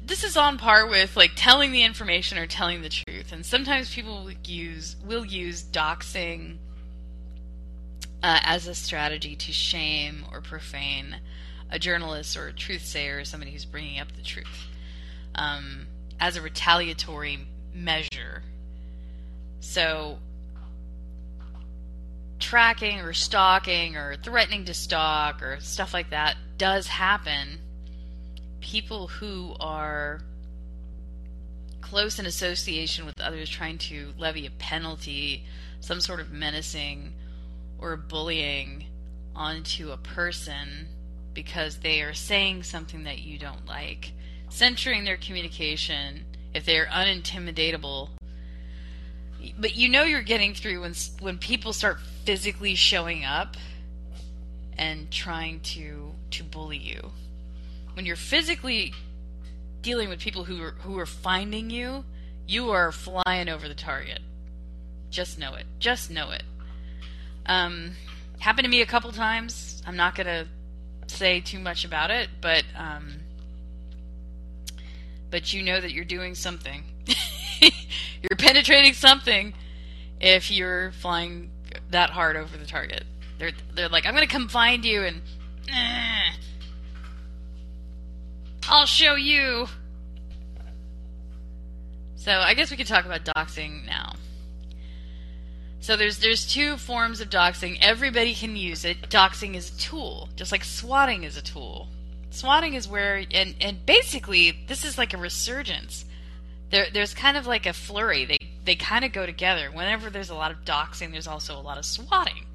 this 0.06 0.24
is 0.24 0.38
on 0.38 0.58
par 0.58 0.88
with 0.88 1.18
like 1.18 1.32
telling 1.36 1.74
the 1.74 1.84
information 1.84 2.38
or 2.38 2.48
telling 2.48 2.82
the 2.82 2.88
truth 2.88 3.34
and 3.34 3.46
sometimes 3.46 3.94
people 3.94 4.24
will 4.24 4.32
use 4.46 4.96
will 5.06 5.26
use 5.26 5.62
doxing 5.64 6.58
uh, 8.24 8.40
as 8.44 8.68
a 8.68 8.76
strategy 8.76 9.36
to 9.36 9.52
shame 9.52 10.26
or 10.32 10.40
profane 10.40 11.18
a 11.70 11.80
journalist 11.80 12.38
or 12.38 12.48
a 12.48 12.54
truth 12.54 12.86
sayer 12.86 13.20
or 13.20 13.26
somebody 13.26 13.52
who's 13.52 13.66
bringing 13.66 14.00
up 14.00 14.12
the 14.16 14.22
truth 14.22 14.68
um, 15.36 15.88
as 16.20 16.36
a 16.36 16.42
retaliatory 16.42 17.40
measure. 17.74 18.44
So, 19.60 20.20
tracking 22.42 23.00
or 23.00 23.14
stalking 23.14 23.96
or 23.96 24.16
threatening 24.18 24.66
to 24.66 24.74
stalk 24.74 25.42
or 25.42 25.60
stuff 25.60 25.94
like 25.94 26.10
that 26.10 26.36
does 26.58 26.88
happen. 26.88 27.60
People 28.60 29.08
who 29.08 29.56
are 29.60 30.22
close 31.82 32.20
in 32.20 32.26
association 32.26 33.06
with 33.06 33.20
others 33.20 33.50
trying 33.50 33.78
to 33.78 34.14
levy 34.18 34.46
a 34.46 34.52
penalty, 34.52 35.46
some 35.80 36.00
sort 36.00 36.20
of 36.20 36.32
menacing 36.32 37.14
or 37.80 37.98
bullying 37.98 38.86
onto 39.36 39.92
a 39.92 39.98
person 39.98 40.88
because 41.34 41.78
they 41.78 42.02
are 42.02 42.14
saying 42.14 42.64
something 42.64 43.04
that 43.04 43.20
you 43.20 43.38
don't 43.38 43.66
like, 43.66 44.12
censoring 44.50 45.04
their 45.04 45.18
communication 45.18 46.26
if 46.54 46.66
they 46.66 46.78
are 46.78 46.86
unintimidatable. 46.88 48.10
But 49.58 49.76
you 49.76 49.90
know 49.90 50.04
you're 50.04 50.22
getting 50.22 50.54
through 50.54 50.82
when 50.82 50.94
when 51.20 51.38
people 51.40 51.74
start 51.74 52.00
physically 52.26 52.76
showing 52.76 53.26
up 53.26 53.58
and 54.78 55.12
trying 55.12 55.60
to 55.60 56.14
to 56.32 56.44
bully 56.44 56.78
you. 56.78 57.12
When 57.94 58.06
you're 58.06 58.16
physically 58.16 58.94
dealing 59.82 60.10
with 60.10 60.20
people 60.20 60.46
who 60.46 60.62
are, 60.62 60.72
who 60.82 60.98
are 60.98 61.06
finding 61.06 61.70
you, 61.70 62.06
you 62.48 62.70
are 62.72 62.92
flying 62.92 63.50
over 63.50 63.68
the 63.68 63.76
target. 63.76 64.20
Just 65.10 65.38
know 65.38 65.56
it. 65.56 65.66
Just 65.80 66.10
know 66.10 66.32
it. 66.32 66.44
Um, 67.46 67.92
happened 68.40 68.66
to 68.66 68.72
me 68.72 68.82
a 68.82 68.86
couple 68.86 69.12
times. 69.12 69.82
I'm 69.86 69.98
not 69.98 70.16
gonna 70.16 70.48
say 71.08 71.42
too 71.42 71.60
much 71.60 71.84
about 71.84 72.12
it, 72.12 72.30
but 72.40 72.64
um, 72.78 73.20
but 75.30 75.54
you 75.54 75.64
know 75.64 75.82
that 75.82 75.92
you're 75.92 76.06
doing 76.06 76.36
something. 76.36 76.84
you're 77.62 78.38
penetrating 78.38 78.94
something 78.94 79.54
if 80.20 80.52
you're 80.52 80.92
flying 80.94 81.50
that 81.92 82.10
hard 82.10 82.36
over 82.36 82.58
the 82.58 82.66
target. 82.66 83.04
They're 83.38 83.52
they're 83.74 83.90
like, 83.90 84.06
I'm 84.06 84.14
gonna 84.14 84.28
come 84.28 84.48
find 84.48 84.86
you 84.86 85.04
and 85.04 85.22
eh, 85.70 86.34
I'll 88.68 88.86
show 88.86 89.16
you. 89.16 89.68
So 92.16 92.32
I 92.32 92.54
guess 92.54 92.70
we 92.70 92.78
could 92.78 92.88
talk 92.88 93.06
about 93.06 93.26
doxing 93.26 93.86
now. 93.86 94.14
So 95.80 95.98
there's 95.98 96.20
there's 96.20 96.46
two 96.46 96.78
forms 96.78 97.20
of 97.22 97.30
doxing. 97.30 97.80
Everybody 97.82 98.36
can 98.36 98.56
use 98.56 98.86
it. 98.86 99.10
Doxing 99.10 99.56
is 99.56 99.74
a 99.74 99.80
tool, 99.80 100.30
just 100.36 100.52
like 100.52 100.64
swatting 100.64 101.24
is 101.24 101.36
a 101.38 101.42
tool. 101.42 101.88
Swatting 102.30 102.76
is 102.76 102.88
where 102.88 103.26
and 103.34 103.56
and 103.60 103.84
basically 103.86 104.52
this 104.68 104.86
is 104.86 105.00
like 105.00 105.16
a 105.16 105.18
resurgence. 105.18 106.06
There 106.70 106.86
there's 106.94 107.16
kind 107.16 107.36
of 107.36 107.48
like 107.48 107.66
a 107.66 107.74
flurry. 107.74 108.26
They 108.26 108.38
they 108.64 108.76
kind 108.76 109.04
of 109.04 109.12
go 109.12 109.26
together. 109.26 109.72
Whenever 109.72 110.10
there's 110.10 110.30
a 110.30 110.36
lot 110.36 110.52
of 110.52 110.64
doxing, 110.66 111.12
there's 111.12 111.28
also 111.28 111.58
a 111.58 111.62
lot 111.62 111.78
of 111.78 111.86
swatting. 111.86 112.46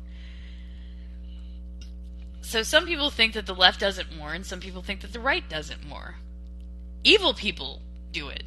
So 2.42 2.62
some 2.62 2.86
people 2.86 3.10
think 3.10 3.32
that 3.34 3.46
the 3.46 3.54
left 3.54 3.80
does 3.80 3.98
it 3.98 4.06
more, 4.16 4.32
and 4.32 4.46
some 4.46 4.60
people 4.60 4.82
think 4.82 5.00
that 5.00 5.12
the 5.12 5.20
right 5.20 5.48
does 5.48 5.70
it 5.70 5.84
more. 5.84 6.14
Evil 7.02 7.34
people 7.34 7.82
do 8.12 8.28
it. 8.28 8.44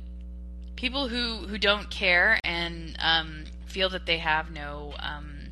People 0.78 1.10
who 1.10 1.48
who 1.48 1.58
don't 1.58 1.90
care 1.90 2.40
and 2.46 2.96
um, 3.00 3.44
feel 3.66 3.90
that 3.90 4.06
they 4.06 4.18
have 4.20 4.52
no 4.52 4.94
um, 5.00 5.52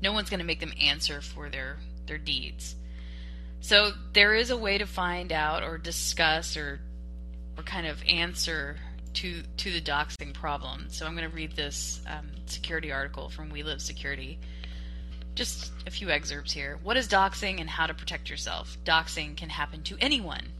no 0.00 0.12
one's 0.12 0.30
going 0.30 0.38
to 0.38 0.46
make 0.46 0.60
them 0.60 0.72
answer 0.80 1.20
for 1.20 1.48
their 1.48 1.78
their 2.06 2.18
deeds. 2.18 2.76
So 3.60 3.90
there 4.12 4.34
is 4.34 4.50
a 4.50 4.56
way 4.56 4.78
to 4.78 4.86
find 4.86 5.32
out 5.32 5.64
or 5.64 5.76
discuss 5.76 6.56
or 6.56 6.80
or 7.58 7.64
kind 7.64 7.86
of 7.86 8.02
answer 8.08 8.78
to 9.14 9.42
to 9.58 9.70
the 9.72 9.80
doxing 9.80 10.32
problem. 10.34 10.86
So 10.88 11.06
I'm 11.06 11.16
going 11.16 11.28
to 11.28 11.34
read 11.34 11.56
this 11.56 12.00
um, 12.06 12.30
security 12.46 12.92
article 12.92 13.28
from 13.28 13.50
We 13.50 13.62
Live 13.62 13.80
Security. 13.80 14.38
Just 15.34 15.72
a 15.86 15.90
few 15.90 16.10
excerpts 16.10 16.52
here. 16.52 16.78
What 16.82 16.96
is 16.96 17.08
doxing 17.08 17.60
and 17.60 17.70
how 17.70 17.86
to 17.86 17.94
protect 17.94 18.28
yourself? 18.28 18.76
Doxing 18.84 19.36
can 19.36 19.48
happen 19.48 19.82
to 19.84 19.96
anyone, 20.00 20.52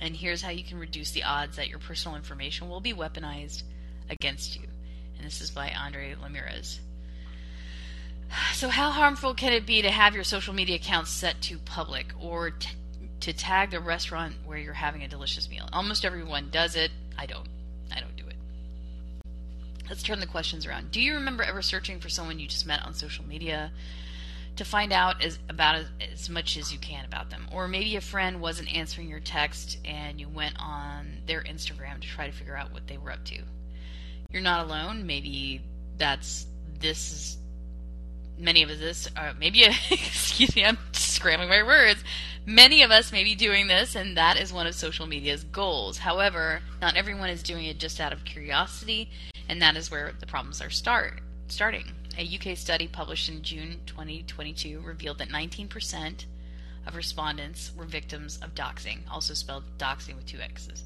and 0.00 0.16
here's 0.16 0.42
how 0.42 0.50
you 0.50 0.64
can 0.64 0.78
reduce 0.78 1.12
the 1.12 1.24
odds 1.24 1.56
that 1.56 1.68
your 1.68 1.78
personal 1.78 2.16
information 2.16 2.68
will 2.68 2.80
be 2.80 2.92
weaponized 2.92 3.62
against 4.10 4.60
you. 4.60 4.66
And 5.16 5.26
this 5.26 5.40
is 5.40 5.50
by 5.50 5.70
Andre 5.70 6.14
Ramirez. 6.14 6.80
So, 8.54 8.68
how 8.68 8.90
harmful 8.90 9.34
can 9.34 9.52
it 9.52 9.66
be 9.66 9.82
to 9.82 9.90
have 9.90 10.14
your 10.14 10.24
social 10.24 10.52
media 10.52 10.76
accounts 10.76 11.10
set 11.10 11.40
to 11.42 11.58
public 11.58 12.12
or 12.20 12.50
t- 12.50 12.70
to 13.20 13.32
tag 13.32 13.70
the 13.70 13.80
restaurant 13.80 14.34
where 14.44 14.58
you're 14.58 14.72
having 14.72 15.02
a 15.02 15.08
delicious 15.08 15.48
meal? 15.48 15.68
Almost 15.72 16.04
everyone 16.04 16.48
does 16.50 16.74
it. 16.74 16.90
I 17.16 17.26
don't. 17.26 17.48
I 17.94 18.00
don't 18.00 18.16
do 18.16 18.24
it. 18.26 18.36
Let's 19.88 20.02
turn 20.02 20.20
the 20.20 20.26
questions 20.26 20.66
around. 20.66 20.90
Do 20.90 21.00
you 21.00 21.14
remember 21.14 21.42
ever 21.42 21.62
searching 21.62 22.00
for 22.00 22.08
someone 22.08 22.38
you 22.38 22.48
just 22.48 22.66
met 22.66 22.84
on 22.84 22.92
social 22.92 23.24
media 23.24 23.70
to 24.56 24.64
find 24.64 24.92
out 24.92 25.22
as, 25.22 25.38
about 25.48 25.76
as, 25.76 25.86
as 26.12 26.28
much 26.28 26.56
as 26.56 26.72
you 26.72 26.78
can 26.78 27.04
about 27.04 27.30
them? 27.30 27.46
Or 27.52 27.68
maybe 27.68 27.94
a 27.96 28.00
friend 28.00 28.40
wasn't 28.40 28.74
answering 28.74 29.08
your 29.08 29.20
text 29.20 29.78
and 29.84 30.18
you 30.18 30.28
went 30.28 30.54
on 30.58 31.18
their 31.26 31.42
Instagram 31.42 32.00
to 32.00 32.08
try 32.08 32.26
to 32.26 32.32
figure 32.32 32.56
out 32.56 32.72
what 32.72 32.86
they 32.88 32.98
were 32.98 33.12
up 33.12 33.24
to. 33.26 33.38
You're 34.30 34.42
not 34.42 34.66
alone. 34.66 35.06
Maybe 35.06 35.60
that's 35.98 36.46
this 36.80 37.12
is 37.12 37.38
many 38.38 38.62
of 38.62 38.70
us, 38.70 39.08
uh, 39.16 39.32
maybe, 39.38 39.64
excuse 39.90 40.54
me, 40.54 40.64
I'm 40.64 40.78
scrambling 40.92 41.48
my 41.48 41.62
words. 41.62 42.02
Many 42.44 42.82
of 42.82 42.90
us 42.90 43.12
may 43.12 43.24
be 43.24 43.34
doing 43.34 43.66
this, 43.66 43.94
and 43.94 44.16
that 44.16 44.38
is 44.38 44.52
one 44.52 44.66
of 44.66 44.74
social 44.74 45.06
media's 45.06 45.44
goals. 45.44 45.98
However, 45.98 46.60
not 46.80 46.96
everyone 46.96 47.30
is 47.30 47.42
doing 47.42 47.64
it 47.64 47.78
just 47.78 48.00
out 48.00 48.12
of 48.12 48.24
curiosity, 48.24 49.10
and 49.48 49.60
that 49.62 49.76
is 49.76 49.90
where 49.90 50.12
the 50.18 50.26
problems 50.26 50.60
are 50.60 50.70
start 50.70 51.20
starting. 51.48 51.92
A 52.18 52.38
UK 52.38 52.56
study 52.56 52.88
published 52.88 53.28
in 53.28 53.42
June 53.42 53.80
2022 53.86 54.80
revealed 54.80 55.18
that 55.18 55.28
19% 55.28 56.24
of 56.86 56.96
respondents 56.96 57.72
were 57.76 57.84
victims 57.84 58.38
of 58.42 58.54
doxing, 58.54 59.00
also 59.10 59.34
spelled 59.34 59.64
doxing 59.78 60.16
with 60.16 60.26
two 60.26 60.40
X's. 60.40 60.84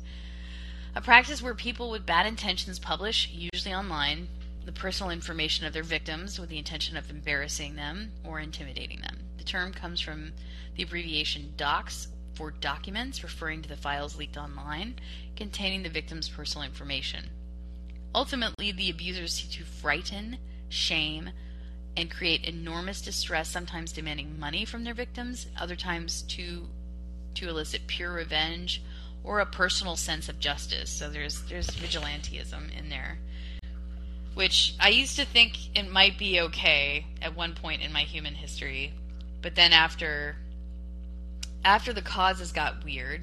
A 0.94 1.00
practice 1.00 1.40
where 1.40 1.54
people 1.54 1.90
with 1.90 2.04
bad 2.04 2.26
intentions 2.26 2.78
publish, 2.78 3.30
usually 3.30 3.74
online, 3.74 4.28
the 4.64 4.72
personal 4.72 5.10
information 5.10 5.66
of 5.66 5.72
their 5.72 5.82
victims 5.82 6.38
with 6.38 6.48
the 6.48 6.58
intention 6.58 6.96
of 6.96 7.08
embarrassing 7.08 7.76
them 7.76 8.12
or 8.24 8.40
intimidating 8.40 9.00
them. 9.00 9.18
The 9.38 9.44
term 9.44 9.72
comes 9.72 10.00
from 10.00 10.32
the 10.76 10.82
abbreviation 10.82 11.54
DOX 11.56 12.08
for 12.34 12.50
documents 12.50 13.22
referring 13.22 13.62
to 13.62 13.68
the 13.68 13.76
files 13.76 14.16
leaked 14.16 14.36
online 14.36 14.96
containing 15.36 15.82
the 15.82 15.88
victim's 15.88 16.28
personal 16.28 16.66
information. 16.66 17.30
Ultimately, 18.14 18.72
the 18.72 18.90
abusers 18.90 19.34
seek 19.34 19.50
to 19.52 19.64
frighten, 19.64 20.38
shame, 20.68 21.30
and 21.96 22.10
create 22.10 22.44
enormous 22.44 23.00
distress, 23.00 23.48
sometimes 23.48 23.92
demanding 23.92 24.38
money 24.38 24.64
from 24.64 24.84
their 24.84 24.94
victims, 24.94 25.46
other 25.58 25.76
times 25.76 26.22
to 26.22 26.68
to 27.34 27.48
elicit 27.48 27.86
pure 27.86 28.12
revenge 28.12 28.82
or 29.22 29.38
a 29.38 29.46
personal 29.46 29.96
sense 29.96 30.28
of 30.28 30.40
justice. 30.40 30.90
So 30.90 31.10
there's 31.10 31.42
there's 31.42 31.68
vigilantism 31.68 32.76
in 32.76 32.88
there. 32.88 33.18
Which 34.34 34.74
I 34.80 34.88
used 34.88 35.16
to 35.16 35.24
think 35.24 35.76
it 35.76 35.90
might 35.90 36.18
be 36.18 36.40
okay 36.40 37.06
at 37.20 37.36
one 37.36 37.54
point 37.54 37.82
in 37.82 37.92
my 37.92 38.02
human 38.02 38.34
history, 38.34 38.92
but 39.42 39.54
then 39.54 39.72
after 39.72 40.36
after 41.64 41.92
the 41.92 42.02
causes 42.02 42.52
got 42.52 42.84
weird 42.84 43.22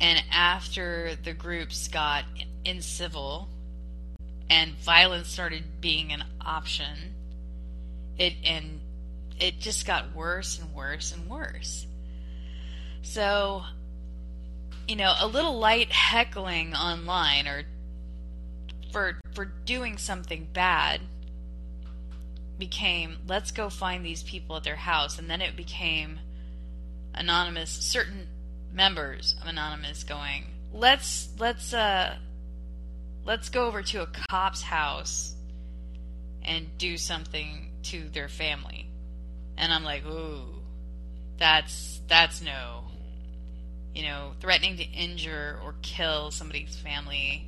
and 0.00 0.22
after 0.32 1.16
the 1.22 1.32
groups 1.32 1.88
got 1.88 2.24
incivil 2.64 3.48
and 4.50 4.72
violence 4.78 5.28
started 5.28 5.64
being 5.80 6.12
an 6.12 6.24
option 6.40 7.14
it 8.18 8.34
and 8.44 8.80
it 9.40 9.58
just 9.58 9.86
got 9.86 10.14
worse 10.14 10.58
and 10.58 10.72
worse 10.74 11.12
and 11.12 11.28
worse. 11.28 11.86
So 13.02 13.64
you 14.86 14.96
know 14.96 15.14
a 15.18 15.26
little 15.26 15.58
light 15.58 15.90
heckling 15.90 16.74
online 16.74 17.46
or 17.46 17.62
for 18.92 19.18
for 19.34 19.46
doing 19.64 19.96
something 19.96 20.48
bad 20.52 21.00
became 22.58 23.16
let's 23.26 23.50
go 23.50 23.68
find 23.68 24.04
these 24.04 24.22
people 24.22 24.56
at 24.56 24.64
their 24.64 24.76
house. 24.76 25.18
And 25.18 25.28
then 25.28 25.40
it 25.40 25.56
became 25.56 26.20
anonymous. 27.14 27.70
Certain 27.70 28.28
members 28.72 29.36
of 29.40 29.46
anonymous 29.46 30.04
going 30.04 30.44
let's 30.72 31.28
let's 31.38 31.74
uh 31.74 32.14
let's 33.24 33.48
go 33.48 33.66
over 33.66 33.82
to 33.82 34.02
a 34.02 34.08
cop's 34.30 34.62
house 34.62 35.34
and 36.44 36.66
do 36.78 36.96
something 36.96 37.70
to 37.82 38.08
their 38.08 38.28
family. 38.28 38.88
And 39.56 39.72
i'm 39.72 39.84
like 39.84 40.04
ooh 40.06 40.62
that's 41.38 42.00
that's 42.08 42.40
no 42.40 42.84
you 43.94 44.02
know 44.04 44.32
threatening 44.40 44.76
to 44.76 44.84
injure 44.84 45.58
or 45.64 45.74
kill 45.82 46.30
somebody's 46.30 46.76
family 46.76 47.46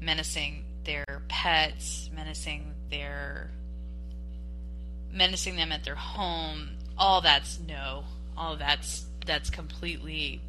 menacing 0.00 0.64
their 0.84 1.04
pets 1.28 2.10
menacing 2.14 2.72
their 2.90 3.50
menacing 5.12 5.56
them 5.56 5.72
at 5.72 5.84
their 5.84 5.94
home 5.94 6.70
all 6.96 7.20
that's 7.20 7.58
no 7.58 8.04
all 8.36 8.56
that's 8.56 9.06
that's 9.26 9.50
completely, 9.50 10.40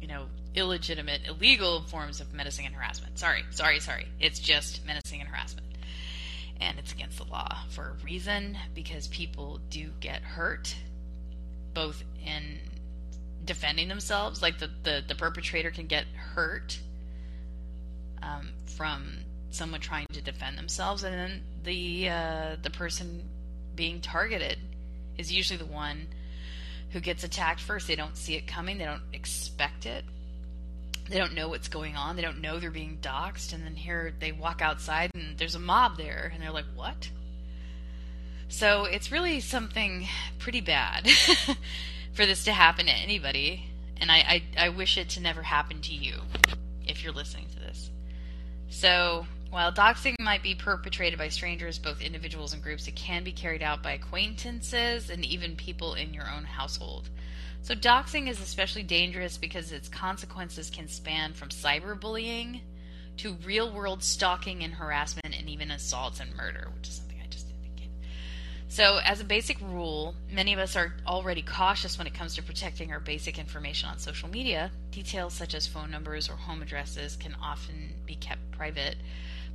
you 0.00 0.08
know, 0.08 0.26
illegitimate, 0.54 1.22
illegal 1.26 1.82
forms 1.82 2.20
of 2.20 2.32
menacing 2.34 2.66
and 2.66 2.74
harassment. 2.74 3.18
Sorry, 3.18 3.44
sorry, 3.50 3.80
sorry. 3.80 4.06
It's 4.20 4.38
just 4.38 4.84
menacing 4.86 5.20
and 5.20 5.28
harassment. 5.28 5.66
And 6.60 6.78
it's 6.78 6.92
against 6.92 7.18
the 7.18 7.24
law 7.24 7.56
for 7.70 7.90
a 7.90 8.04
reason 8.04 8.58
because 8.74 9.06
people 9.08 9.60
do 9.70 9.90
get 10.00 10.22
hurt, 10.22 10.74
both 11.72 12.02
in 12.24 12.58
defending 13.44 13.88
themselves, 13.88 14.42
like 14.42 14.58
the, 14.58 14.68
the, 14.82 15.02
the 15.06 15.14
perpetrator 15.14 15.70
can 15.70 15.86
get 15.86 16.04
hurt 16.06 16.78
um, 18.22 18.48
from 18.76 19.18
someone 19.50 19.80
trying 19.80 20.06
to 20.12 20.20
defend 20.20 20.58
themselves, 20.58 21.04
and 21.04 21.14
then 21.14 21.42
the 21.64 22.08
uh, 22.08 22.56
the 22.62 22.70
person 22.70 23.28
being 23.74 24.00
targeted 24.00 24.58
is 25.16 25.32
usually 25.32 25.56
the 25.56 25.66
one 25.66 26.06
who 26.90 27.00
gets 27.00 27.24
attacked 27.24 27.60
first. 27.60 27.86
They 27.86 27.96
don't 27.96 28.16
see 28.16 28.34
it 28.34 28.46
coming, 28.46 28.78
they 28.78 28.84
don't 28.84 29.02
expect 29.12 29.86
it. 29.86 30.04
They 31.08 31.18
don't 31.18 31.34
know 31.34 31.48
what's 31.48 31.68
going 31.68 31.96
on. 31.96 32.16
They 32.16 32.22
don't 32.22 32.40
know 32.40 32.58
they're 32.58 32.70
being 32.70 32.98
doxxed. 33.00 33.54
And 33.54 33.64
then 33.64 33.74
here 33.74 34.12
they 34.20 34.32
walk 34.32 34.60
outside 34.60 35.10
and 35.14 35.38
there's 35.38 35.54
a 35.54 35.58
mob 35.58 35.96
there. 35.96 36.30
And 36.32 36.42
they're 36.42 36.52
like, 36.52 36.66
what? 36.74 37.10
So 38.48 38.84
it's 38.84 39.10
really 39.10 39.40
something 39.40 40.06
pretty 40.38 40.60
bad 40.60 41.08
for 42.12 42.26
this 42.26 42.44
to 42.44 42.52
happen 42.52 42.86
to 42.86 42.92
anybody. 42.92 43.70
And 44.00 44.10
I, 44.10 44.16
I, 44.16 44.66
I 44.66 44.68
wish 44.68 44.98
it 44.98 45.08
to 45.10 45.20
never 45.20 45.42
happen 45.42 45.80
to 45.82 45.94
you 45.94 46.20
if 46.86 47.02
you're 47.02 47.12
listening 47.12 47.46
to 47.54 47.60
this. 47.60 47.90
So 48.68 49.26
while 49.50 49.72
doxing 49.72 50.14
might 50.20 50.42
be 50.42 50.54
perpetrated 50.54 51.18
by 51.18 51.28
strangers, 51.28 51.78
both 51.78 52.02
individuals 52.02 52.52
and 52.52 52.62
groups, 52.62 52.86
it 52.86 52.96
can 52.96 53.24
be 53.24 53.32
carried 53.32 53.62
out 53.62 53.82
by 53.82 53.92
acquaintances 53.92 55.08
and 55.08 55.24
even 55.24 55.56
people 55.56 55.94
in 55.94 56.12
your 56.12 56.28
own 56.30 56.44
household. 56.44 57.08
So, 57.62 57.74
doxing 57.74 58.28
is 58.28 58.40
especially 58.40 58.82
dangerous 58.82 59.38
because 59.38 59.72
its 59.72 59.88
consequences 59.88 60.70
can 60.70 60.86
span 60.86 61.32
from 61.32 61.48
cyberbullying 61.48 62.60
to 63.18 63.36
real 63.44 63.72
world 63.72 64.02
stalking 64.02 64.62
and 64.62 64.74
harassment 64.74 65.36
and 65.36 65.48
even 65.48 65.70
assaults 65.70 66.20
and 66.20 66.34
murder, 66.36 66.68
which 66.76 66.88
is 66.88 66.94
something 66.94 67.18
I 67.22 67.26
just 67.28 67.48
didn't 67.48 67.62
think 67.62 67.80
of. 67.80 68.08
So, 68.68 68.98
as 69.02 69.20
a 69.20 69.24
basic 69.24 69.60
rule, 69.62 70.14
many 70.30 70.52
of 70.52 70.58
us 70.58 70.76
are 70.76 70.92
already 71.06 71.42
cautious 71.42 71.96
when 71.96 72.06
it 72.06 72.14
comes 72.14 72.34
to 72.36 72.42
protecting 72.42 72.92
our 72.92 73.00
basic 73.00 73.38
information 73.38 73.88
on 73.88 73.98
social 73.98 74.28
media. 74.28 74.70
Details 74.90 75.32
such 75.32 75.54
as 75.54 75.66
phone 75.66 75.90
numbers 75.90 76.28
or 76.28 76.36
home 76.36 76.60
addresses 76.60 77.16
can 77.16 77.34
often 77.42 77.94
be 78.06 78.14
kept 78.14 78.50
private 78.50 78.96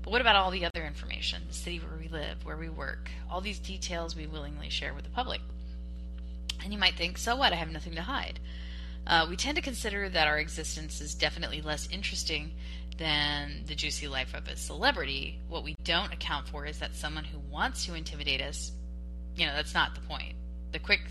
but 0.04 0.12
what 0.12 0.22
about 0.22 0.36
all 0.36 0.52
the 0.52 0.66
other 0.66 0.86
information? 0.86 1.44
The 1.48 1.54
city 1.54 1.80
where 1.80 1.98
we 1.98 2.10
live, 2.10 2.46
where 2.46 2.58
we 2.58 2.70
work, 2.70 3.10
all 3.32 3.42
these 3.42 3.60
details 3.60 4.16
we 4.16 4.28
willingly 4.28 4.70
share 4.70 4.94
with 4.94 5.06
the 5.06 5.10
public. 5.10 5.42
And 6.64 6.72
you 6.74 6.80
might 6.80 6.96
think, 6.96 7.18
so 7.18 7.36
what? 7.36 7.54
I 7.54 7.56
have 7.56 7.72
nothing 7.72 7.96
to 7.96 8.02
hide. 8.02 8.40
Uh, 9.08 9.26
we 9.30 9.36
tend 9.36 9.56
to 9.56 9.62
consider 9.62 10.10
that 10.10 10.28
our 10.28 10.38
existence 10.38 11.02
is 11.02 11.16
definitely 11.16 11.62
less 11.62 11.88
interesting 11.90 12.52
than 12.98 13.64
the 13.66 13.76
juicy 13.76 14.08
life 14.08 14.34
of 14.34 14.48
a 14.48 14.56
celebrity. 14.56 15.40
What 15.50 15.64
we 15.64 15.76
don't 15.84 16.14
account 16.14 16.48
for 16.48 16.66
is 16.66 16.80
that 16.80 16.96
someone 16.96 17.24
who 17.24 17.40
wants 17.52 17.86
to 17.86 17.96
intimidate 17.96 18.42
us, 18.42 18.72
you 19.36 19.46
know, 19.46 19.54
that's 19.56 19.74
not 19.74 19.96
the 19.96 20.02
point. 20.02 20.36
The 20.72 20.80
quick 20.80 21.02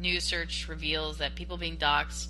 news 0.00 0.24
search 0.24 0.66
reveals 0.68 1.18
that 1.18 1.34
people 1.34 1.56
being 1.56 1.76
doxxed 1.76 2.28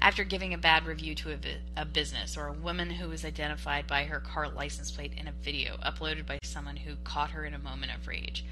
after 0.00 0.24
giving 0.24 0.52
a 0.52 0.58
bad 0.58 0.84
review 0.84 1.14
to 1.14 1.30
a, 1.30 1.36
a, 1.76 1.84
business, 1.84 2.36
or 2.36 2.48
a 2.48 2.52
woman 2.52 2.90
who 2.90 3.08
was 3.08 3.24
identified 3.24 3.86
by 3.86 4.02
her 4.04 4.18
car 4.18 4.48
license 4.48 4.90
plate 4.90 5.12
in 5.16 5.28
a 5.28 5.32
video 5.42 5.76
uploaded 5.76 6.26
by 6.26 6.38
someone 6.42 6.76
who 6.76 6.96
caught 7.04 7.30
her 7.30 7.44
in 7.44 7.54
a 7.54 7.58
moment 7.58 7.92
of 7.94 8.08
rage, 8.08 8.44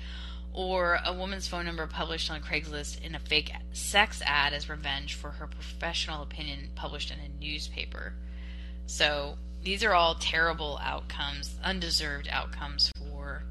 or 0.52 1.00
a 1.04 1.12
woman's 1.12 1.48
phone 1.48 1.64
number 1.64 1.86
published 1.88 2.30
on 2.30 2.40
Craigslist 2.40 3.04
in 3.04 3.16
a 3.16 3.18
fake 3.18 3.50
sex 3.72 4.22
ad 4.24 4.52
as 4.52 4.68
revenge 4.68 5.14
for 5.14 5.30
her 5.30 5.48
professional 5.48 6.22
opinion 6.22 6.70
published 6.76 7.10
in 7.10 7.18
a 7.18 7.44
newspaper. 7.44 8.12
So 8.86 9.36
these 9.64 9.82
are 9.82 9.92
all 9.92 10.14
terrible 10.14 10.78
outcomes, 10.80 11.56
undeserved 11.64 12.28
outcomes 12.30 12.92
for 12.96 13.42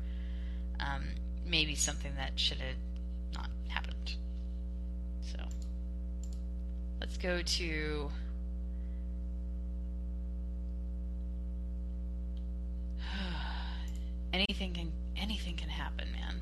um, 0.80 1.04
maybe 1.46 1.76
something 1.76 2.14
that 2.16 2.40
should 2.40 2.60
have 2.60 2.76
Let's 7.00 7.18
go 7.18 7.42
to 7.42 8.12
anything 14.34 14.74
can 14.74 14.92
anything 15.16 15.56
can 15.56 15.70
happen, 15.70 16.12
man. 16.12 16.42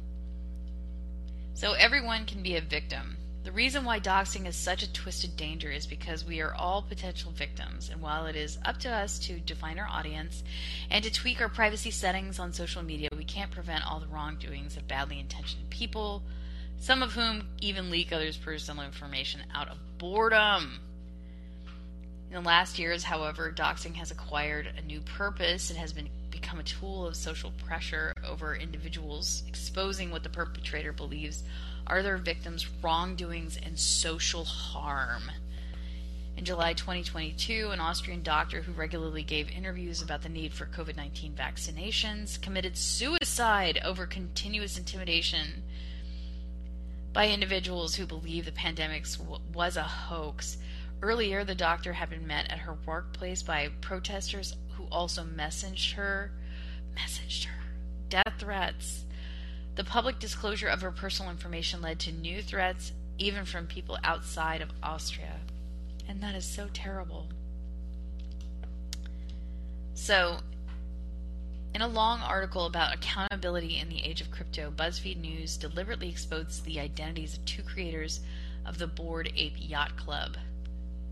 So 1.54 1.74
everyone 1.74 2.26
can 2.26 2.41
be 2.43 2.56
a 2.56 2.62
victim. 2.62 3.17
The 3.43 3.52
reason 3.54 3.86
why 3.86 4.02
doxing 4.02 4.46
is 4.46 4.58
such 4.58 4.84
a 4.84 4.91
twisted 4.91 5.38
danger 5.38 5.72
is 5.72 5.88
because 5.88 6.26
we 6.26 6.41
are 6.41 6.54
all 6.54 6.82
potential 6.82 7.32
victims, 7.32 7.89
and 7.89 8.02
while 8.02 8.26
it 8.26 8.36
is 8.36 8.58
up 8.65 8.78
to 8.80 8.89
us 8.89 9.17
to 9.20 9.39
define 9.39 9.80
our 9.80 9.88
audience 9.88 10.43
and 10.91 11.02
to 11.06 11.10
tweak 11.10 11.39
our 11.39 11.48
privacy 11.48 11.89
settings 11.89 12.39
on 12.39 12.52
social 12.52 12.84
media, 12.84 13.08
we 13.15 13.24
can't 13.24 13.50
prevent 13.50 13.89
all 13.89 14.02
the 14.02 14.08
wrongdoings 14.08 14.76
of 14.76 14.86
badly 14.89 15.17
intentioned 15.17 15.70
people, 15.70 16.24
some 16.80 17.04
of 17.04 17.13
whom 17.13 17.48
even 17.62 17.90
leak 17.90 18.12
others' 18.12 18.38
personal 18.38 18.86
information 18.86 19.42
out 19.54 19.68
of 19.68 19.78
boredom. 19.98 20.80
In 22.30 22.34
the 22.34 22.42
last 22.42 22.78
years, 22.78 23.04
however, 23.04 23.54
doxing 23.56 23.96
has 23.96 24.12
acquired 24.12 24.68
a 24.78 24.86
new 24.86 25.00
purpose. 25.02 25.72
It 25.72 25.78
has 25.78 25.94
been 25.94 26.10
become 26.30 26.60
a 26.60 26.63
tool 26.63 27.08
of 27.08 27.16
social 27.16 27.52
pressure 27.66 28.13
over 28.24 28.56
individuals, 28.56 29.44
exposing 29.48 30.12
what 30.12 30.24
the 30.24 30.30
perpetrator 30.30 30.94
believes 30.94 31.44
are 31.88 32.04
their 32.04 32.18
victims' 32.18 32.68
wrongdoings 32.84 33.58
and 33.58 33.78
social 33.80 34.46
harm. 34.46 35.24
In 36.38 36.46
July 36.46 36.74
2022, 36.74 37.72
an 37.72 37.80
Austrian 37.80 38.22
doctor 38.22 38.62
who 38.62 38.72
regularly 38.72 39.24
gave 39.24 39.50
interviews 39.50 40.04
about 40.04 40.22
the 40.22 40.30
need 40.30 40.54
for 40.54 40.68
COVID 40.68 40.96
19 40.96 41.34
vaccinations 41.34 42.40
committed 42.40 42.78
suicide 42.78 43.82
over 43.84 44.06
continuous 44.06 44.78
intimidation 44.78 45.63
by 47.17 47.30
individuals 47.30 47.95
who 47.95 48.06
believe 48.06 48.45
the 48.45 48.51
pandemic 48.51 49.03
was 49.51 49.75
a 49.75 49.82
hoax. 49.82 50.60
Earlier, 51.01 51.43
the 51.43 51.56
doctor 51.56 51.93
had 51.93 52.12
been 52.12 52.27
met 52.27 52.51
at 52.51 52.60
her 52.60 52.77
workplace 52.86 53.41
by 53.41 53.69
protesters 53.82 54.56
who 54.73 54.86
also 54.91 55.23
messaged 55.23 55.93
her, 55.93 56.32
messaged 56.95 57.45
her, 57.45 57.63
death 58.08 58.36
threats. 58.38 59.06
The 59.73 59.84
public 59.84 60.19
disclosure 60.19 60.67
of 60.67 60.82
her 60.82 60.91
personal 60.91 61.32
information 61.32 61.82
led 61.82 61.97
to 62.01 62.12
new 62.12 62.43
threats, 62.43 62.91
even 63.17 63.45
from 63.45 63.65
people 63.65 63.97
outside 64.03 64.62
of 64.62 64.69
Austria. 64.84 65.39
And 66.08 66.21
that 66.21 66.36
is 66.36 66.45
so 66.45 66.69
terrible. 66.71 67.30
So, 69.95 70.38
in 71.73 71.82
a 71.82 71.88
long 71.88 72.21
article 72.21 72.65
about 72.65 72.95
accountability 72.95 73.80
in 73.80 73.89
the 73.89 74.03
age 74.03 74.21
of 74.21 74.32
crypto, 74.32 74.71
BuzzFeed 74.75 75.19
News 75.19 75.58
deliberately 75.58 76.10
exposed 76.10 76.65
the 76.65 76.80
identities 76.80 77.38
of 77.38 77.45
two 77.45 77.62
creators 77.62 78.21
of 78.65 78.77
the 78.77 78.88
Bored 78.88 79.32
Ape 79.36 79.56
Yacht 79.58 79.95
Club. 79.97 80.38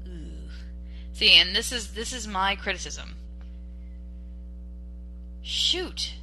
Ooh. 0.07 0.49
See, 1.13 1.33
and 1.33 1.55
this 1.55 1.71
is 1.71 1.93
this 1.93 2.11
is 2.11 2.27
my 2.27 2.55
criticism. 2.55 3.15
Shoot, 5.41 6.13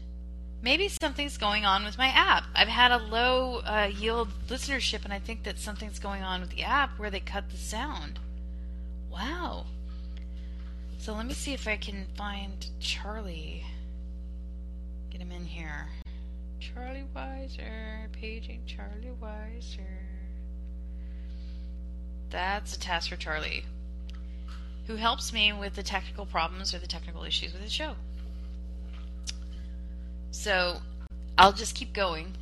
maybe 0.61 0.89
something's 0.89 1.39
going 1.39 1.65
on 1.65 1.85
with 1.85 1.97
my 1.97 2.09
app. 2.09 2.45
I've 2.55 2.69
had 2.69 2.91
a 2.91 2.99
low 2.99 3.59
uh, 3.59 3.91
yield 3.95 4.29
listenership, 4.49 5.05
and 5.05 5.13
I 5.13 5.19
think 5.19 5.45
that 5.45 5.59
something's 5.59 5.99
going 5.99 6.23
on 6.23 6.41
with 6.41 6.51
the 6.51 6.63
app 6.63 6.99
where 6.99 7.11
they 7.11 7.21
cut 7.21 7.51
the 7.51 7.57
sound. 7.57 8.19
Wow. 9.11 9.67
So 10.99 11.15
let 11.15 11.27
me 11.27 11.35
see 11.35 11.53
if 11.53 11.67
I 11.67 11.77
can 11.77 12.07
find 12.17 12.67
Charlie. 12.81 13.65
Get 15.13 15.21
him 15.21 15.31
in 15.31 15.45
here. 15.45 15.89
Charlie 16.59 17.05
Weiser, 17.15 18.11
paging 18.13 18.63
Charlie 18.65 19.13
Weiser. 19.23 19.81
That's 22.31 22.75
a 22.75 22.81
task 22.81 23.11
for 23.11 23.17
Charlie, 23.17 23.67
who 24.87 24.97
helps 24.97 25.31
me 25.31 25.53
with 25.53 25.75
the 25.75 25.83
technical 25.83 26.25
problems 26.25 26.73
or 26.73 26.79
the 26.79 26.87
technical 26.87 27.25
issues 27.25 27.53
with 27.53 27.63
the 27.63 27.69
show. 27.69 27.95
So 30.31 30.81
I'll 31.37 31.53
just 31.53 31.75
keep 31.75 31.93
going. 31.93 32.35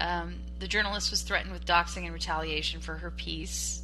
Um, 0.00 0.40
the 0.58 0.66
journalist 0.66 1.12
was 1.12 1.22
threatened 1.22 1.52
with 1.52 1.64
doxing 1.64 2.06
and 2.06 2.12
retaliation 2.12 2.80
for 2.80 2.96
her 2.96 3.12
piece 3.12 3.83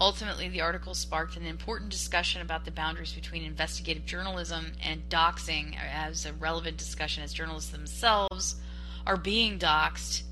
Ultimately, 0.00 0.48
the 0.48 0.60
article 0.60 0.94
sparked 0.94 1.36
an 1.36 1.44
important 1.44 1.90
discussion 1.90 2.40
about 2.40 2.64
the 2.64 2.70
boundaries 2.70 3.12
between 3.12 3.42
investigative 3.42 4.06
journalism 4.06 4.72
and 4.82 5.08
doxing 5.08 5.76
as 5.76 6.24
a 6.24 6.32
relevant 6.32 6.76
discussion 6.76 7.24
as 7.24 7.32
journalists 7.32 7.70
themselves 7.70 8.56
are 9.06 9.16
being 9.16 9.58
doxed 9.58 10.22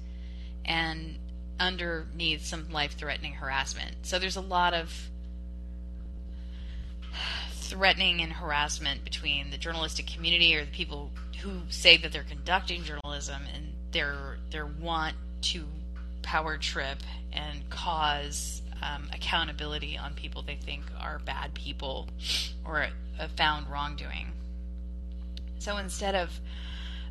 and 0.64 1.18
underneath 1.59 2.44
some 2.44 2.70
life 2.70 2.92
threatening 2.92 3.33
harassment. 3.33 3.96
So 4.02 4.20
there's 4.20 4.37
a 4.37 4.40
lot 4.40 4.72
of 4.72 4.92
threatening 7.52 8.20
and 8.20 8.33
harassment 8.33 9.02
between 9.02 9.50
the 9.50 9.59
journalistic 9.59 10.07
community 10.07 10.55
or 10.55 10.64
the 10.64 10.70
people 10.70 11.11
who 11.40 11.62
say 11.70 11.96
that 11.96 12.12
they're 12.12 12.22
conducting 12.22 12.85
journalism 12.85 13.42
and 13.52 13.72
their 13.90 14.38
their 14.50 14.66
want 14.66 15.16
to 15.40 15.64
power 16.22 16.57
trip 16.57 16.98
and 17.33 17.68
cause 17.70 18.62
um, 18.83 19.09
accountability 19.12 19.97
on 19.97 20.15
people 20.15 20.43
they 20.43 20.57
think 20.57 20.83
are 21.01 21.19
bad 21.21 21.55
people 21.55 22.09
or 22.65 22.89
have 23.19 23.31
found 23.33 23.71
wrongdoing. 23.71 24.33
So 25.59 25.77
instead 25.79 26.15
of 26.15 26.41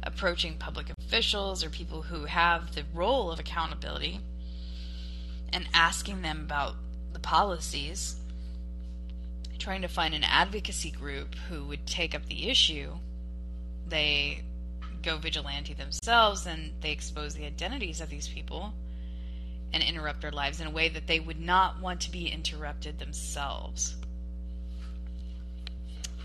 approaching 0.04 0.58
public 0.58 0.88
officials 1.00 1.64
or 1.64 1.70
people 1.70 2.04
who 2.04 2.26
have 2.26 2.76
the 2.76 2.84
role 2.94 3.32
of 3.32 3.40
accountability 3.40 4.20
and 5.52 5.68
asking 5.74 6.22
them 6.22 6.42
about 6.42 6.76
the 7.14 7.20
policies, 7.20 8.16
trying 9.58 9.82
to 9.82 9.88
find 9.88 10.14
an 10.14 10.24
advocacy 10.24 10.92
group 10.92 11.36
who 11.50 11.66
would 11.66 11.86
take 11.88 12.14
up 12.14 12.26
the 12.28 12.50
issue, 12.50 12.92
they 13.88 14.42
go 15.02 15.18
vigilante 15.18 15.74
themselves 15.74 16.46
and 16.46 16.74
they 16.82 16.92
expose 16.92 17.34
the 17.36 17.46
identities 17.46 18.02
of 18.02 18.10
these 18.10 18.28
people 18.28 18.74
and 19.74 19.84
interrupt 19.84 20.24
our 20.24 20.32
lives 20.32 20.60
in 20.60 20.68
a 20.68 20.72
way 20.72 20.90
that 20.90 21.08
they 21.08 21.20
would 21.20 21.40
not 21.40 21.82
want 21.82 22.02
to 22.02 22.12
be 22.12 22.28
interrupted 22.28 23.00
themselves. 23.00 23.96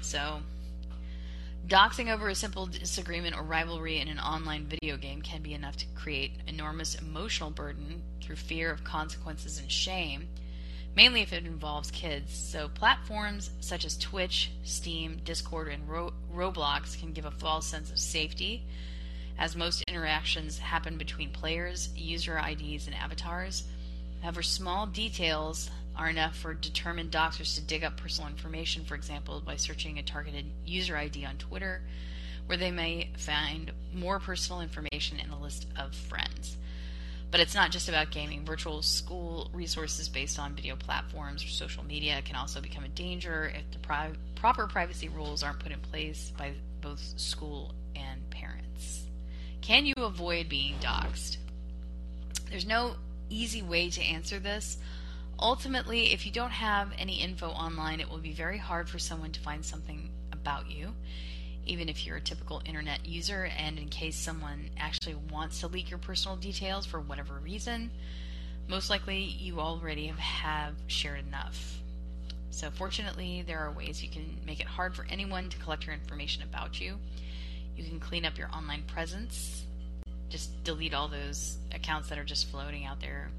So, 0.01 0.41
doxing 1.67 2.13
over 2.13 2.29
a 2.29 2.35
simple 2.35 2.67
disagreement 2.67 3.37
or 3.37 3.43
rivalry 3.43 3.99
in 4.01 4.09
an 4.09 4.19
online 4.19 4.67
video 4.67 4.97
game 4.97 5.23
can 5.23 5.43
be 5.43 5.55
enough 5.55 5.77
to 5.79 5.87
create 5.95 6.33
enormous 6.47 6.95
emotional 6.95 7.51
burden 7.51 8.03
through 8.21 8.37
fear 8.37 8.71
of 8.71 8.83
consequences 8.83 9.59
and 9.59 9.71
shame, 9.71 10.29
mainly 10.97 11.21
if 11.21 11.33
it 11.33 11.45
involves 11.45 11.91
kids. 11.91 12.33
So, 12.35 12.69
platforms 12.69 13.51
such 13.61 13.85
as 13.85 13.97
Twitch, 13.97 14.51
Steam, 14.65 15.21
Discord, 15.25 15.69
and 15.69 15.89
Ro- 15.89 16.13
Roblox 16.33 16.99
can 16.99 17.13
give 17.13 17.25
a 17.25 17.31
false 17.31 17.67
sense 17.67 17.91
of 17.91 17.99
safety 17.99 18.65
as 19.41 19.57
most 19.57 19.83
interactions 19.89 20.59
happen 20.59 20.99
between 20.99 21.31
players, 21.31 21.89
user 21.97 22.39
IDs, 22.39 22.87
and 22.87 22.95
avatars. 22.95 23.65
However, 24.23 24.43
small 24.43 24.87
details 24.87 25.71
are 25.97 26.11
enough 26.11 26.37
for 26.37 26.53
determined 26.53 27.11
doxers 27.11 27.55
to 27.55 27.63
dig 27.63 27.83
up 27.83 27.97
personal 27.97 28.29
information, 28.29 28.85
for 28.85 28.95
example, 28.95 29.41
by 29.41 29.57
searching 29.57 29.99
a 29.99 30.03
targeted 30.03 30.45
user 30.67 30.95
ID 30.95 31.25
on 31.25 31.39
Twitter, 31.39 31.81
where 32.47 32.59
they 32.59 32.71
may 32.71 33.11
find 33.17 33.73
more 33.95 34.21
personal 34.21 34.61
information 34.61 35.19
in 35.19 35.31
a 35.31 35.41
list 35.41 35.67
of 35.79 35.95
friends. 35.95 36.59
But 37.31 37.41
it's 37.41 37.55
not 37.55 37.71
just 37.71 37.89
about 37.89 38.11
gaming. 38.11 38.45
Virtual 38.45 38.83
school 38.83 39.51
resources 39.55 40.09
based 40.09 40.39
on 40.39 40.55
video 40.55 40.77
platforms 40.77 41.43
or 41.45 41.49
social 41.49 41.85
media 41.85 42.21
can 42.25 42.37
also 42.37 42.61
become 42.61 42.85
a 42.85 42.89
danger 42.89 43.51
if 43.55 43.71
the 43.71 43.79
pri- 43.79 44.13
proper 44.35 44.67
privacy 44.67 45.09
rules 45.09 45.43
aren't 45.43 45.61
put 45.61 45.73
in 45.73 45.81
place 45.81 46.33
by 46.37 46.53
both 46.83 47.01
school 47.17 47.73
and 47.95 48.29
parents. 48.31 48.70
Can 49.71 49.87
you 49.87 49.95
avoid 49.99 50.49
being 50.49 50.75
doxxed? 50.81 51.37
There's 52.51 52.67
no 52.67 52.97
easy 53.29 53.63
way 53.63 53.89
to 53.91 54.03
answer 54.03 54.41
this. 54.41 54.79
Ultimately, 55.39 56.13
if 56.13 56.27
you 56.27 56.33
don't 56.33 56.51
have 56.51 56.91
any 56.99 57.21
info 57.21 57.51
online, 57.51 58.01
it 58.01 58.11
will 58.11 58.19
be 58.19 58.33
very 58.33 58.59
hard 58.59 58.89
for 58.89 58.99
someone 58.99 59.31
to 59.31 59.39
find 59.39 59.65
something 59.65 60.11
about 60.33 60.69
you, 60.69 60.93
even 61.67 61.89
if 61.89 62.05
you're 62.05 62.17
a 62.17 62.21
typical 62.21 62.61
internet 62.65 63.07
user. 63.07 63.49
And 63.57 63.79
in 63.79 63.87
case 63.87 64.17
someone 64.17 64.71
actually 64.77 65.15
wants 65.31 65.61
to 65.61 65.69
leak 65.69 65.89
your 65.89 66.01
personal 66.01 66.37
details 66.37 66.85
for 66.85 66.99
whatever 66.99 67.35
reason, 67.35 67.93
most 68.67 68.91
likely 68.91 69.21
you 69.21 69.61
already 69.61 70.09
have 70.09 70.75
shared 70.89 71.25
enough. 71.29 71.79
So, 72.51 72.73
fortunately, 72.73 73.45
there 73.47 73.61
are 73.61 73.71
ways 73.71 74.03
you 74.03 74.11
can 74.11 74.41
make 74.45 74.59
it 74.59 74.67
hard 74.67 74.97
for 74.97 75.07
anyone 75.09 75.49
to 75.49 75.59
collect 75.59 75.87
your 75.87 75.95
information 75.95 76.43
about 76.43 76.81
you. 76.81 76.97
You 77.81 77.89
can 77.89 77.99
clean 77.99 78.27
up 78.27 78.37
your 78.37 78.51
online 78.55 78.83
presence. 78.83 79.65
Just 80.29 80.63
delete 80.65 80.93
all 80.93 81.09
those 81.09 81.57
accounts 81.73 82.11
that 82.11 82.19
are 82.19 82.25
just 82.25 82.51
floating 82.51 82.85
out 82.85 83.01
there 83.01 83.31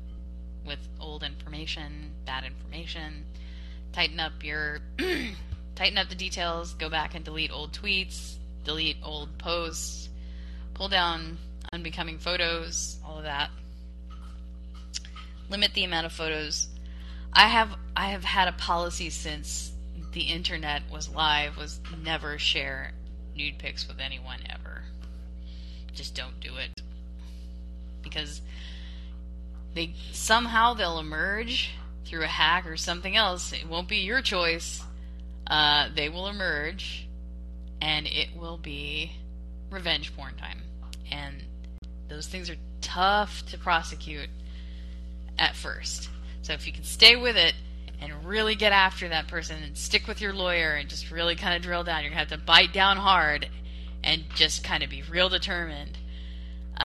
with 0.66 0.80
old 1.00 1.22
information, 1.22 2.10
bad 2.26 2.44
information. 2.44 3.26
Tighten 3.94 4.20
up 4.20 4.44
your 4.44 4.80
tighten 5.76 6.00
up 6.00 6.10
the 6.10 6.16
details, 6.16 6.74
go 6.74 6.90
back 6.90 7.14
and 7.14 7.24
delete 7.24 7.52
old 7.52 7.72
tweets, 7.72 8.38
delete 8.64 8.98
old 9.04 9.38
posts, 9.38 10.10
pull 10.74 10.90
down 10.90 11.38
unbecoming 11.72 12.18
photos, 12.18 12.98
all 13.06 13.20
of 13.20 13.26
that. 13.26 13.52
Limit 15.52 15.76
the 15.76 15.84
amount 15.84 16.08
of 16.08 16.14
photos. 16.14 16.68
I 17.32 17.48
have 17.48 17.76
I 17.96 18.08
have 18.08 18.24
had 18.24 18.48
a 18.48 18.54
policy 18.54 19.12
since 19.12 19.72
the 20.14 20.22
internet 20.22 20.82
was 20.92 21.10
live 21.10 21.58
was 21.58 21.80
never 22.04 22.40
share 22.40 22.94
nude 23.42 23.58
pics 23.58 23.88
with 23.88 24.00
anyone 24.00 24.40
ever. 24.50 24.84
Just 25.94 26.16
don't 26.16 26.40
do 26.40 26.58
it. 26.58 26.82
Because 28.02 28.42
they 29.74 29.94
somehow 30.12 30.74
they'll 30.74 31.00
emerge 31.00 31.72
through 32.06 32.24
a 32.24 32.28
hack 32.28 32.66
or 32.68 32.78
something 32.78 33.16
else. 33.16 33.54
It 33.54 33.68
won't 33.68 33.88
be 33.88 33.98
your 33.98 34.22
choice. 34.22 34.84
Uh, 35.48 35.90
they 35.94 36.10
will 36.10 36.28
emerge, 36.28 37.08
and 37.82 38.08
it 38.08 38.30
will 38.36 38.58
be 38.58 39.14
revenge 39.70 40.16
porn 40.16 40.36
time. 40.36 40.62
And 41.12 41.44
those 42.08 42.28
things 42.28 42.50
are 42.50 42.58
tough 42.82 43.46
to 43.48 43.58
prosecute 43.58 44.30
at 45.38 45.56
first. 45.56 46.10
So 46.42 46.54
if 46.54 46.66
you 46.68 46.74
can 46.74 46.84
stay 46.84 47.16
with 47.16 47.36
it, 47.36 47.54
and 48.02 48.26
really 48.26 48.56
get 48.56 48.74
after 48.74 49.08
that 49.10 49.28
person 49.28 49.62
and 49.64 49.78
stick 49.78 50.08
with 50.08 50.20
your 50.20 50.34
lawyer 50.34 50.72
and 50.74 50.90
just 50.90 51.12
really 51.12 51.36
kind 51.36 51.56
of 51.56 51.62
drill 51.62 51.84
down. 51.84 52.02
You're 52.02 52.12
going 52.12 52.26
to 52.26 52.34
have 52.34 52.40
to 52.40 52.46
bite 52.46 52.74
down 52.74 52.98
hard 52.98 53.48
and 54.04 54.24
just 54.36 54.64
kind 54.64 54.84
of 54.84 54.90
be 54.90 55.04
real 55.04 55.30
determined 55.30 55.98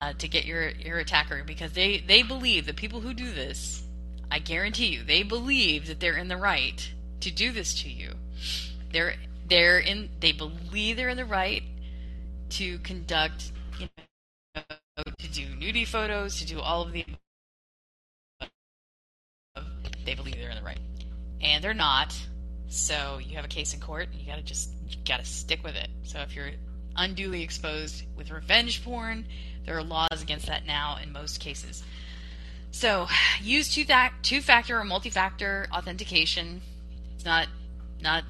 uh, 0.00 0.12
to 0.18 0.28
get 0.28 0.44
your 0.44 0.68
your 0.70 0.98
attacker 0.98 1.42
because 1.44 1.72
they 1.72 1.98
they 1.98 2.22
believe 2.22 2.66
that 2.66 2.76
people 2.76 3.00
who 3.00 3.14
do 3.14 3.32
this, 3.32 3.82
I 4.30 4.38
guarantee 4.38 4.88
you, 4.88 5.02
they 5.02 5.22
believe 5.22 5.86
that 5.86 6.00
they're 6.00 6.16
in 6.16 6.28
the 6.28 6.36
right 6.36 6.92
to 7.20 7.30
do 7.30 7.52
this 7.52 7.82
to 7.82 7.88
you. 7.88 8.12
They're 8.92 9.14
they're 9.48 9.78
in 9.78 10.10
they 10.20 10.32
believe 10.32 10.96
they're 10.96 11.08
in 11.08 11.16
the 11.16 11.24
right 11.24 11.62
to 12.50 12.78
conduct 12.78 13.52
you 13.78 13.88
know 14.54 14.62
to 15.18 15.28
do 15.32 15.46
nudie 15.56 15.86
photos 15.86 16.38
to 16.38 16.46
do 16.46 16.60
all 16.60 16.82
of 16.82 16.92
the 16.92 17.04
they 20.04 20.14
believe 20.14 20.36
they're 20.36 20.50
in 20.50 20.56
the 20.56 20.62
right 20.62 20.78
and 21.40 21.62
they're 21.62 21.74
not 21.74 22.16
so 22.68 23.18
you 23.18 23.36
have 23.36 23.44
a 23.44 23.48
case 23.48 23.74
in 23.74 23.80
court 23.80 24.08
and 24.12 24.20
you 24.20 24.26
gotta 24.26 24.42
just 24.42 24.70
gotta 25.06 25.24
stick 25.24 25.62
with 25.62 25.76
it 25.76 25.88
so 26.02 26.20
if 26.20 26.34
you're 26.34 26.50
unduly 26.96 27.42
exposed 27.42 28.04
with 28.16 28.30
revenge 28.30 28.84
porn 28.84 29.26
there 29.64 29.76
are 29.76 29.82
laws 29.82 30.22
against 30.22 30.46
that 30.46 30.66
now 30.66 30.96
in 31.02 31.12
most 31.12 31.40
cases 31.40 31.82
so 32.70 33.06
use 33.40 33.72
two, 33.72 33.84
two 34.22 34.40
factor 34.40 34.78
or 34.78 34.84
multi-factor 34.84 35.66
authentication 35.72 36.60
it's 37.14 37.24
not 37.24 37.48
not 38.00 38.24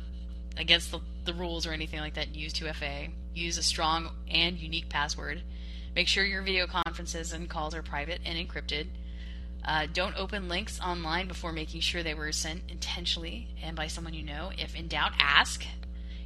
against 0.56 0.90
the, 0.90 1.00
the 1.24 1.34
rules 1.34 1.66
or 1.66 1.72
anything 1.72 2.00
like 2.00 2.14
that. 2.14 2.34
Use 2.34 2.52
2FA. 2.54 3.10
Use 3.34 3.58
a 3.58 3.62
strong 3.62 4.10
and 4.30 4.58
unique 4.58 4.88
password. 4.88 5.42
Make 5.94 6.08
sure 6.08 6.24
your 6.24 6.42
video 6.42 6.66
conferences 6.66 7.32
and 7.32 7.48
calls 7.48 7.74
are 7.74 7.82
private 7.82 8.20
and 8.24 8.36
encrypted. 8.36 8.86
Uh, 9.66 9.86
don't 9.92 10.16
open 10.16 10.48
links 10.48 10.80
online 10.80 11.26
before 11.26 11.52
making 11.52 11.80
sure 11.80 12.02
they 12.02 12.14
were 12.14 12.30
sent 12.30 12.62
intentionally 12.68 13.48
and 13.62 13.74
by 13.74 13.88
someone 13.88 14.14
you 14.14 14.22
know. 14.22 14.52
If 14.56 14.76
in 14.76 14.86
doubt, 14.86 15.12
ask. 15.18 15.66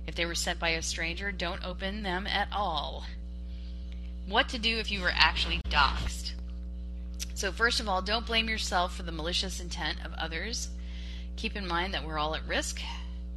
If 0.07 0.15
they 0.15 0.27
were 0.27 0.35
sent 0.35 0.59
by 0.59 0.71
a 0.71 0.83
stranger, 0.83 1.33
don't 1.33 1.65
open 1.65 2.03
them 2.03 2.27
at 2.27 2.49
all. 2.53 3.07
What 4.27 4.49
to 4.51 4.59
do 4.59 4.79
if 4.79 4.91
you 4.91 5.01
were 5.01 5.13
actually 5.15 5.61
doxxed. 5.69 6.33
So, 7.35 7.51
first 7.53 7.81
of 7.81 7.89
all, 7.89 8.03
don't 8.03 8.27
blame 8.27 8.49
yourself 8.49 8.95
for 8.95 9.03
the 9.03 9.13
malicious 9.13 9.61
intent 9.61 10.05
of 10.05 10.13
others. 10.15 10.69
Keep 11.37 11.57
in 11.57 11.67
mind 11.67 11.95
that 11.95 12.05
we're 12.05 12.19
all 12.19 12.35
at 12.35 12.47
risk 12.47 12.81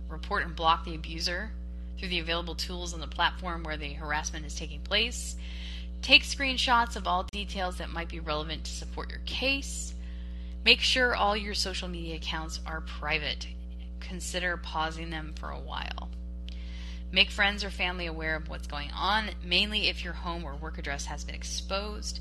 report 0.09 0.45
and 0.45 0.55
block 0.55 0.83
the 0.85 0.95
abuser 0.95 1.51
through 1.97 2.09
the 2.09 2.19
available 2.19 2.55
tools 2.55 2.93
on 2.93 2.99
the 2.99 3.07
platform 3.07 3.63
where 3.63 3.77
the 3.77 3.93
harassment 3.93 4.45
is 4.45 4.55
taking 4.55 4.81
place. 4.81 5.35
Take 6.03 6.23
screenshots 6.23 6.97
of 6.97 7.07
all 7.07 7.25
details 7.31 7.77
that 7.77 7.89
might 7.89 8.09
be 8.09 8.19
relevant 8.19 8.65
to 8.65 8.71
support 8.71 9.09
your 9.09 9.21
case. 9.25 9.95
Make 10.65 10.81
sure 10.81 11.15
all 11.15 11.37
your 11.37 11.53
social 11.53 11.87
media 11.87 12.17
accounts 12.17 12.59
are 12.67 12.81
private. 12.81 13.47
Consider 14.01 14.57
pausing 14.57 15.11
them 15.11 15.33
for 15.39 15.49
a 15.49 15.59
while. 15.59 16.09
Make 17.13 17.31
friends 17.31 17.63
or 17.63 17.69
family 17.69 18.05
aware 18.07 18.35
of 18.35 18.49
what's 18.49 18.67
going 18.67 18.91
on, 18.91 19.29
mainly 19.45 19.87
if 19.87 20.03
your 20.03 20.11
home 20.11 20.43
or 20.43 20.57
work 20.57 20.77
address 20.77 21.05
has 21.05 21.23
been 21.23 21.35
exposed. 21.35 22.19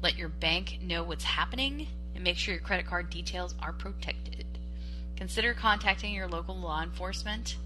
Let 0.00 0.16
your 0.16 0.28
bank 0.28 0.78
know 0.80 1.02
what's 1.02 1.24
happening 1.24 1.88
and 2.14 2.22
make 2.22 2.36
sure 2.36 2.54
your 2.54 2.62
credit 2.62 2.86
card 2.86 3.10
details 3.10 3.56
are 3.60 3.72
protected. 3.72 4.46
Consider 5.16 5.54
contacting 5.54 6.14
your 6.14 6.28
local 6.28 6.56
law 6.56 6.84
enforcement. 6.84 7.56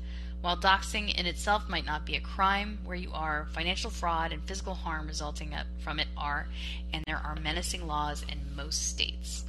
While 0.40 0.57
doxing 0.57 1.14
in 1.14 1.27
itself 1.27 1.68
might 1.68 1.85
not 1.85 2.07
be 2.07 2.16
a 2.16 2.20
crime 2.20 2.79
where 2.85 2.96
you 2.96 3.12
are, 3.12 3.48
financial 3.53 3.90
fraud 3.90 4.33
and 4.33 4.42
physical 4.44 4.74
harm 4.74 5.07
resulting 5.07 5.55
from 5.81 5.98
it 5.98 6.07
are, 6.16 6.46
and 6.92 7.03
there 7.07 7.18
are 7.18 7.35
menacing 7.37 7.87
laws 7.87 8.22
in 8.22 8.55
most 8.57 8.88
states. 8.88 9.44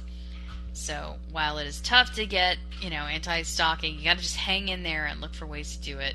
So 0.72 1.16
while 1.30 1.58
it 1.58 1.66
is 1.66 1.80
tough 1.80 2.14
to 2.14 2.26
get, 2.26 2.58
you 2.80 2.90
know, 2.90 3.04
anti-stalking, 3.04 3.98
you 3.98 4.04
got 4.04 4.16
to 4.16 4.22
just 4.22 4.36
hang 4.36 4.68
in 4.68 4.82
there 4.82 5.06
and 5.06 5.20
look 5.20 5.34
for 5.34 5.46
ways 5.46 5.76
to 5.76 5.82
do 5.82 5.98
it. 5.98 6.14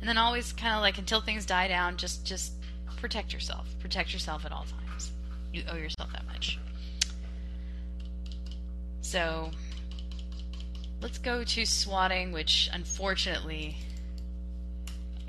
And 0.00 0.08
then 0.08 0.18
always 0.18 0.52
kind 0.52 0.74
of 0.74 0.80
like 0.80 0.98
until 0.98 1.20
things 1.20 1.46
die 1.46 1.68
down, 1.68 1.96
just 1.96 2.26
just 2.26 2.52
protect 2.96 3.32
yourself. 3.32 3.66
Protect 3.80 4.12
yourself 4.12 4.44
at 4.44 4.52
all 4.52 4.64
times. 4.64 5.12
You 5.52 5.64
owe 5.70 5.76
yourself 5.76 6.12
that 6.12 6.26
much. 6.26 6.58
So 9.00 9.50
Let's 11.04 11.18
go 11.18 11.44
to 11.44 11.66
swatting, 11.66 12.32
which 12.32 12.70
unfortunately 12.72 13.76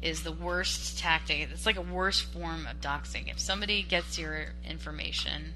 is 0.06 0.22
the 0.22 0.32
worst 0.32 1.00
tactic. 1.00 1.50
It's 1.52 1.66
like 1.66 1.78
a 1.78 1.82
worse 1.82 2.22
form 2.22 2.68
of 2.68 2.80
doxing. 2.80 3.32
If 3.32 3.40
somebody 3.40 3.82
gets 3.82 4.20
your 4.20 4.50
information, 4.64 5.56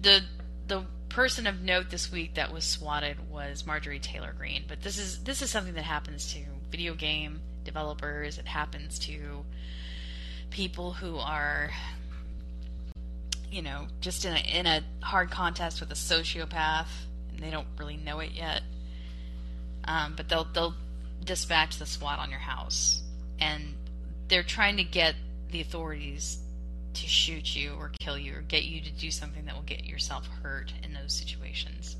the 0.00 0.20
the 0.68 0.84
person 1.08 1.48
of 1.48 1.60
note 1.60 1.90
this 1.90 2.12
week 2.12 2.34
that 2.36 2.52
was 2.52 2.64
swatted 2.64 3.28
was 3.28 3.66
Marjorie 3.66 3.98
Taylor 3.98 4.32
Greene. 4.38 4.64
But 4.68 4.82
this 4.82 4.98
is 4.98 5.24
this 5.24 5.42
is 5.42 5.50
something 5.50 5.74
that 5.74 5.82
happens 5.82 6.32
to 6.34 6.38
video 6.70 6.94
game 6.94 7.40
developers. 7.64 8.38
It 8.38 8.46
happens 8.46 9.00
to 9.00 9.44
people 10.50 10.92
who 10.92 11.18
are 11.18 11.70
you 13.50 13.62
know 13.62 13.88
just 14.00 14.24
in 14.24 14.32
a 14.32 14.58
in 14.58 14.66
a 14.66 14.80
hard 15.00 15.32
contest 15.32 15.80
with 15.80 15.90
a 15.90 15.96
sociopath 15.96 16.86
and 17.32 17.40
they 17.40 17.50
don't 17.50 17.66
really 17.78 17.96
know 17.96 18.20
it 18.20 18.30
yet. 18.30 18.62
Um, 19.84 20.14
but 20.16 20.28
they'll 20.28 20.44
they'll 20.44 20.74
dispatch 21.24 21.78
the 21.78 21.86
SWAT 21.86 22.18
on 22.18 22.30
your 22.30 22.38
house, 22.38 23.02
and 23.38 23.74
they're 24.28 24.42
trying 24.42 24.76
to 24.76 24.84
get 24.84 25.14
the 25.50 25.60
authorities 25.60 26.38
to 26.94 27.06
shoot 27.06 27.56
you 27.56 27.72
or 27.78 27.90
kill 28.00 28.18
you 28.18 28.36
or 28.36 28.42
get 28.42 28.64
you 28.64 28.80
to 28.80 28.90
do 28.90 29.10
something 29.10 29.44
that 29.46 29.54
will 29.54 29.62
get 29.62 29.84
yourself 29.84 30.28
hurt 30.42 30.72
in 30.82 30.92
those 30.92 31.12
situations. 31.12 31.96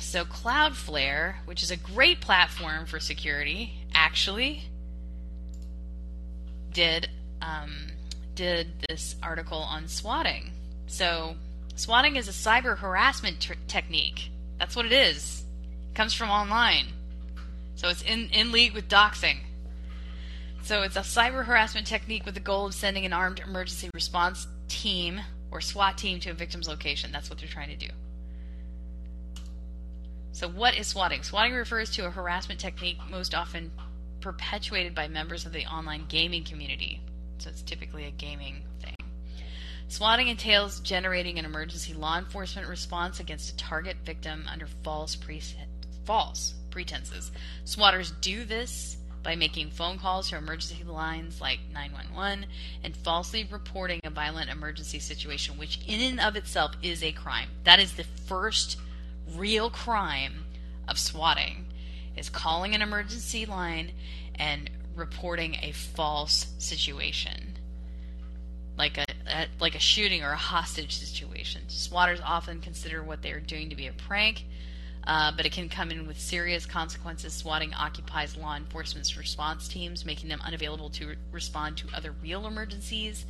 So 0.00 0.24
Cloudflare, 0.24 1.36
which 1.46 1.62
is 1.62 1.70
a 1.70 1.76
great 1.76 2.20
platform 2.20 2.86
for 2.86 3.00
security, 3.00 3.72
actually 3.94 4.62
did 6.72 7.08
um, 7.42 7.92
did 8.34 8.68
this 8.88 9.16
article 9.22 9.58
on 9.58 9.88
swatting. 9.88 10.52
So 10.86 11.36
Swatting 11.76 12.16
is 12.16 12.26
a 12.26 12.32
cyber 12.32 12.78
harassment 12.78 13.46
technique. 13.68 14.30
That's 14.58 14.74
what 14.74 14.86
it 14.86 14.92
is. 14.92 15.44
It 15.90 15.94
comes 15.94 16.14
from 16.14 16.30
online. 16.30 16.86
So 17.76 17.88
it's 17.88 18.02
in, 18.02 18.30
in 18.30 18.52
league 18.52 18.72
with 18.72 18.88
doxing. 18.88 19.36
So 20.62 20.82
it's 20.82 20.96
a 20.96 21.00
cyber 21.00 21.44
harassment 21.44 21.86
technique 21.86 22.24
with 22.24 22.34
the 22.34 22.40
goal 22.40 22.66
of 22.66 22.74
sending 22.74 23.06
an 23.06 23.12
armed 23.12 23.38
emergency 23.38 23.90
response 23.94 24.48
team 24.66 25.20
or 25.50 25.60
SWAT 25.60 25.96
team 25.96 26.18
to 26.20 26.30
a 26.30 26.34
victim's 26.34 26.66
location. 26.66 27.12
That's 27.12 27.30
what 27.30 27.38
they're 27.38 27.48
trying 27.48 27.68
to 27.68 27.76
do. 27.76 27.92
So, 30.32 30.48
what 30.48 30.76
is 30.76 30.86
swatting? 30.88 31.22
Swatting 31.22 31.54
refers 31.54 31.90
to 31.92 32.04
a 32.04 32.10
harassment 32.10 32.60
technique 32.60 32.98
most 33.08 33.34
often 33.34 33.70
perpetuated 34.20 34.94
by 34.94 35.08
members 35.08 35.46
of 35.46 35.52
the 35.52 35.64
online 35.66 36.04
gaming 36.08 36.44
community. 36.44 37.00
So, 37.38 37.48
it's 37.48 37.62
typically 37.62 38.04
a 38.04 38.10
gaming 38.10 38.62
thing. 38.80 38.94
Swatting 39.88 40.28
entails 40.28 40.80
generating 40.80 41.38
an 41.38 41.44
emergency 41.44 41.94
law 41.94 42.18
enforcement 42.18 42.68
response 42.68 43.20
against 43.20 43.50
a 43.50 43.56
target 43.56 43.96
victim 44.04 44.44
under 44.52 44.66
false, 44.66 45.16
pre- 45.16 45.40
false 46.04 46.54
pretenses. 46.76 47.32
Swatters 47.64 48.12
do 48.20 48.44
this 48.44 48.98
by 49.22 49.34
making 49.34 49.70
phone 49.70 49.98
calls 49.98 50.28
to 50.28 50.36
emergency 50.36 50.84
lines 50.84 51.40
like 51.40 51.58
911 51.72 52.44
and 52.84 52.94
falsely 52.94 53.48
reporting 53.50 53.98
a 54.04 54.10
violent 54.10 54.50
emergency 54.50 54.98
situation, 54.98 55.56
which 55.56 55.80
in 55.88 56.02
and 56.02 56.20
of 56.20 56.36
itself 56.36 56.72
is 56.82 57.02
a 57.02 57.12
crime. 57.12 57.48
That 57.64 57.80
is 57.80 57.94
the 57.94 58.04
first 58.04 58.76
real 59.34 59.70
crime 59.70 60.44
of 60.86 60.98
swatting 60.98 61.64
is 62.14 62.28
calling 62.28 62.74
an 62.74 62.82
emergency 62.82 63.46
line 63.46 63.92
and 64.34 64.68
reporting 64.94 65.56
a 65.62 65.72
false 65.72 66.48
situation 66.58 67.56
like 68.76 68.98
a, 68.98 69.06
a, 69.26 69.46
like 69.60 69.74
a 69.74 69.78
shooting 69.78 70.22
or 70.22 70.32
a 70.32 70.36
hostage 70.36 70.98
situation. 70.98 71.62
Swatters 71.68 72.20
often 72.22 72.60
consider 72.60 73.02
what 73.02 73.22
they 73.22 73.32
are 73.32 73.40
doing 73.40 73.70
to 73.70 73.76
be 73.76 73.86
a 73.86 73.94
prank, 73.94 74.44
uh, 75.06 75.32
but 75.36 75.46
it 75.46 75.52
can 75.52 75.68
come 75.68 75.90
in 75.90 76.06
with 76.06 76.18
serious 76.18 76.66
consequences. 76.66 77.32
Swatting 77.32 77.72
occupies 77.74 78.36
law 78.36 78.56
enforcement's 78.56 79.16
response 79.16 79.68
teams, 79.68 80.04
making 80.04 80.28
them 80.28 80.40
unavailable 80.44 80.90
to 80.90 81.08
re- 81.08 81.16
respond 81.30 81.76
to 81.78 81.86
other 81.94 82.12
real 82.22 82.46
emergencies. 82.46 83.24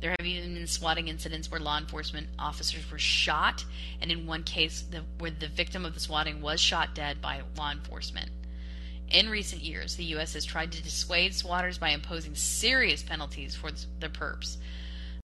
There 0.00 0.14
have 0.18 0.26
even 0.26 0.54
been 0.54 0.66
swatting 0.66 1.08
incidents 1.08 1.50
where 1.50 1.60
law 1.60 1.78
enforcement 1.78 2.28
officers 2.38 2.90
were 2.90 2.98
shot, 2.98 3.64
and 4.00 4.10
in 4.10 4.26
one 4.26 4.42
case, 4.42 4.82
the, 4.82 5.02
where 5.18 5.30
the 5.30 5.48
victim 5.48 5.84
of 5.84 5.94
the 5.94 6.00
swatting 6.00 6.40
was 6.40 6.60
shot 6.60 6.94
dead 6.94 7.20
by 7.20 7.42
law 7.56 7.70
enforcement. 7.70 8.30
In 9.10 9.28
recent 9.28 9.62
years, 9.62 9.96
the 9.96 10.04
U.S. 10.04 10.32
has 10.32 10.46
tried 10.46 10.72
to 10.72 10.82
dissuade 10.82 11.32
swatters 11.32 11.78
by 11.78 11.90
imposing 11.90 12.34
serious 12.34 13.02
penalties 13.02 13.54
for 13.54 13.70
the 14.00 14.08
perps. 14.08 14.56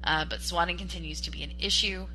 Uh, 0.05 0.27
but 0.27 0.43
swatting 0.43 0.77
continues 0.77 1.23
to 1.23 1.31
be 1.31 1.43
an 1.43 1.53
issue. 1.59 2.07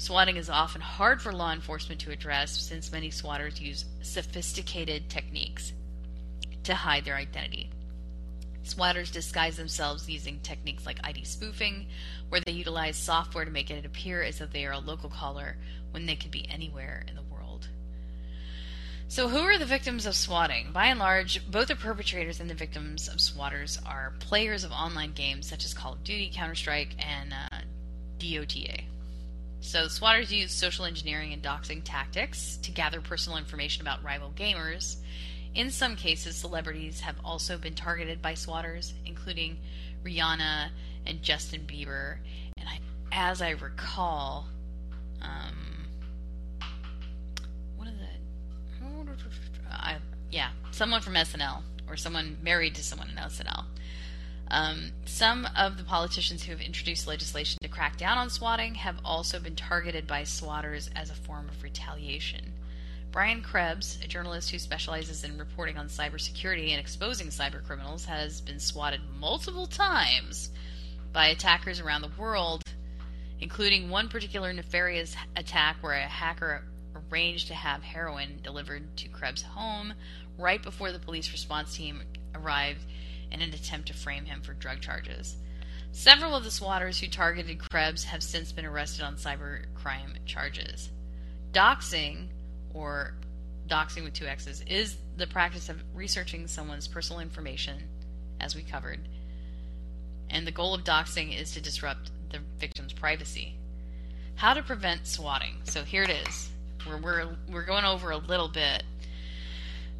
Swatting 0.00 0.38
is 0.38 0.48
often 0.48 0.80
hard 0.80 1.20
for 1.20 1.30
law 1.30 1.52
enforcement 1.52 2.00
to 2.00 2.10
address 2.10 2.52
since 2.52 2.90
many 2.90 3.10
swatters 3.10 3.60
use 3.60 3.84
sophisticated 4.00 5.10
techniques 5.10 5.74
to 6.62 6.74
hide 6.74 7.04
their 7.04 7.16
identity. 7.16 7.70
Swatters 8.64 9.12
disguise 9.12 9.58
themselves 9.58 10.08
using 10.08 10.40
techniques 10.40 10.86
like 10.86 10.98
ID 11.04 11.24
spoofing, 11.24 11.86
where 12.30 12.40
they 12.40 12.52
utilize 12.52 12.96
software 12.96 13.44
to 13.44 13.50
make 13.50 13.70
it 13.70 13.84
appear 13.84 14.22
as 14.22 14.38
though 14.38 14.46
they 14.46 14.64
are 14.64 14.72
a 14.72 14.78
local 14.78 15.10
caller 15.10 15.58
when 15.90 16.06
they 16.06 16.16
could 16.16 16.30
be 16.30 16.48
anywhere 16.48 17.04
in 17.06 17.14
the 17.14 17.22
world. 17.22 17.68
So, 19.06 19.28
who 19.28 19.40
are 19.40 19.58
the 19.58 19.66
victims 19.66 20.06
of 20.06 20.16
swatting? 20.16 20.72
By 20.72 20.86
and 20.86 20.98
large, 20.98 21.46
both 21.50 21.68
the 21.68 21.76
perpetrators 21.76 22.40
and 22.40 22.48
the 22.48 22.54
victims 22.54 23.06
of 23.06 23.16
swatters 23.16 23.78
are 23.86 24.14
players 24.18 24.64
of 24.64 24.72
online 24.72 25.12
games 25.12 25.46
such 25.46 25.66
as 25.66 25.74
Call 25.74 25.92
of 25.92 26.04
Duty, 26.04 26.32
Counter 26.32 26.54
Strike, 26.54 26.96
and 27.06 27.34
uh, 27.34 27.58
DOTA. 28.18 28.84
So, 29.60 29.84
swatters 29.84 30.30
use 30.30 30.52
social 30.52 30.86
engineering 30.86 31.32
and 31.32 31.42
doxing 31.42 31.82
tactics 31.84 32.56
to 32.62 32.70
gather 32.70 33.00
personal 33.00 33.38
information 33.38 33.82
about 33.82 34.02
rival 34.02 34.32
gamers. 34.34 34.96
In 35.54 35.70
some 35.70 35.96
cases, 35.96 36.36
celebrities 36.36 37.00
have 37.00 37.16
also 37.24 37.58
been 37.58 37.74
targeted 37.74 38.22
by 38.22 38.32
swatters, 38.32 38.92
including 39.04 39.58
Rihanna 40.02 40.70
and 41.06 41.22
Justin 41.22 41.66
Bieber. 41.66 42.16
And 42.56 42.68
I, 42.68 42.78
as 43.12 43.42
I 43.42 43.50
recall, 43.50 44.48
um, 45.20 45.70
I, 49.70 49.96
yeah, 50.30 50.50
someone 50.70 51.00
from 51.00 51.14
SNL 51.14 51.62
or 51.88 51.96
someone 51.96 52.38
married 52.42 52.74
to 52.76 52.82
someone 52.82 53.10
in 53.10 53.16
SNL. 53.16 53.64
Um, 54.50 54.90
some 55.04 55.46
of 55.56 55.78
the 55.78 55.84
politicians 55.84 56.42
who 56.42 56.50
have 56.50 56.60
introduced 56.60 57.06
legislation 57.06 57.58
to 57.62 57.68
crack 57.68 57.96
down 57.96 58.18
on 58.18 58.30
swatting 58.30 58.74
have 58.74 58.98
also 59.04 59.38
been 59.38 59.54
targeted 59.54 60.06
by 60.08 60.22
swatters 60.22 60.90
as 60.96 61.10
a 61.10 61.14
form 61.14 61.48
of 61.48 61.62
retaliation. 61.62 62.52
Brian 63.12 63.42
Krebs, 63.42 63.98
a 64.02 64.08
journalist 64.08 64.50
who 64.50 64.58
specializes 64.58 65.24
in 65.24 65.38
reporting 65.38 65.76
on 65.76 65.88
cybersecurity 65.88 66.70
and 66.70 66.80
exposing 66.80 67.28
cybercriminals, 67.28 68.06
has 68.06 68.40
been 68.40 68.58
swatted 68.58 69.00
multiple 69.18 69.66
times 69.66 70.50
by 71.12 71.26
attackers 71.26 71.80
around 71.80 72.02
the 72.02 72.10
world, 72.18 72.62
including 73.40 73.88
one 73.88 74.08
particular 74.08 74.52
nefarious 74.52 75.14
attack 75.36 75.76
where 75.80 75.94
a 75.94 76.02
hacker 76.02 76.64
arranged 77.10 77.48
to 77.48 77.54
have 77.54 77.82
heroin 77.82 78.38
delivered 78.42 78.96
to 78.96 79.08
Krebs' 79.08 79.42
home 79.42 79.94
right 80.38 80.62
before 80.62 80.92
the 80.92 80.98
police 80.98 81.32
response 81.32 81.76
team 81.76 82.02
arrived 82.34 82.84
in 83.30 83.42
an 83.42 83.52
attempt 83.54 83.88
to 83.88 83.94
frame 83.94 84.24
him 84.24 84.40
for 84.40 84.54
drug 84.54 84.80
charges. 84.80 85.36
Several 85.92 86.36
of 86.36 86.44
the 86.44 86.50
swatters 86.50 87.00
who 87.00 87.08
targeted 87.08 87.58
Krebs 87.70 88.04
have 88.04 88.22
since 88.22 88.52
been 88.52 88.64
arrested 88.64 89.04
on 89.04 89.16
cybercrime 89.16 90.24
charges. 90.24 90.90
Doxing, 91.52 92.28
or 92.72 93.14
doxing 93.66 94.04
with 94.04 94.14
two 94.14 94.26
X's, 94.26 94.62
is 94.68 94.96
the 95.16 95.26
practice 95.26 95.68
of 95.68 95.82
researching 95.94 96.46
someone's 96.46 96.86
personal 96.86 97.20
information, 97.20 97.82
as 98.40 98.54
we 98.54 98.62
covered. 98.62 99.00
And 100.30 100.46
the 100.46 100.52
goal 100.52 100.74
of 100.74 100.84
doxing 100.84 101.36
is 101.38 101.52
to 101.52 101.60
disrupt 101.60 102.12
the 102.30 102.38
victim's 102.58 102.92
privacy. 102.92 103.56
How 104.36 104.54
to 104.54 104.62
prevent 104.62 105.06
swatting. 105.06 105.56
So 105.64 105.82
here 105.82 106.04
it 106.04 106.10
is. 106.10 106.50
We're, 106.86 106.98
we're, 106.98 107.36
we're 107.50 107.64
going 107.64 107.84
over 107.84 108.10
a 108.10 108.16
little 108.16 108.48
bit. 108.48 108.84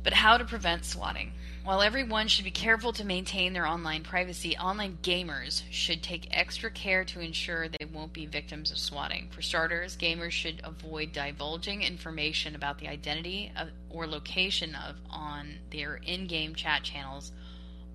But 0.02 0.14
how 0.14 0.38
to 0.38 0.44
prevent 0.44 0.84
swatting. 0.84 1.32
While 1.62 1.82
everyone 1.82 2.28
should 2.28 2.46
be 2.46 2.50
careful 2.50 2.92
to 2.94 3.04
maintain 3.04 3.52
their 3.52 3.66
online 3.66 4.02
privacy, 4.02 4.56
online 4.56 4.98
gamers 5.02 5.62
should 5.70 6.02
take 6.02 6.26
extra 6.30 6.70
care 6.70 7.04
to 7.04 7.20
ensure 7.20 7.68
they 7.68 7.84
won't 7.84 8.14
be 8.14 8.24
victims 8.24 8.70
of 8.70 8.78
swatting. 8.78 9.28
For 9.30 9.42
starters, 9.42 9.96
gamers 9.96 10.30
should 10.30 10.62
avoid 10.64 11.12
divulging 11.12 11.82
information 11.82 12.54
about 12.54 12.78
the 12.78 12.88
identity 12.88 13.52
of, 13.56 13.68
or 13.90 14.06
location 14.06 14.74
of 14.74 14.96
on 15.10 15.58
their 15.70 15.96
in-game 15.96 16.54
chat 16.54 16.82
channels 16.82 17.30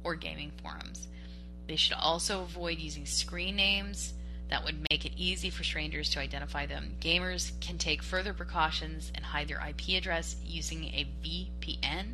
or 0.04 0.14
gaming 0.14 0.52
forums. 0.62 1.08
They 1.68 1.76
should 1.76 1.98
also 1.98 2.44
avoid 2.44 2.78
using 2.78 3.08
screen 3.08 3.56
names, 3.56 4.14
that 4.50 4.64
would 4.64 4.86
make 4.92 5.06
it 5.06 5.14
easy 5.18 5.50
for 5.50 5.64
strangers 5.64 6.10
to 6.12 6.20
identify 6.20 6.68
them. 6.68 6.96
Gamers 7.02 7.60
can 7.62 7.78
take 7.80 8.04
further 8.04 8.34
precautions 8.34 9.12
and 9.16 9.26
hide 9.26 9.48
their 9.48 9.64
IP 9.68 9.98
address 9.98 10.36
using 10.46 10.86
a 10.86 11.08
VPN. 11.24 12.14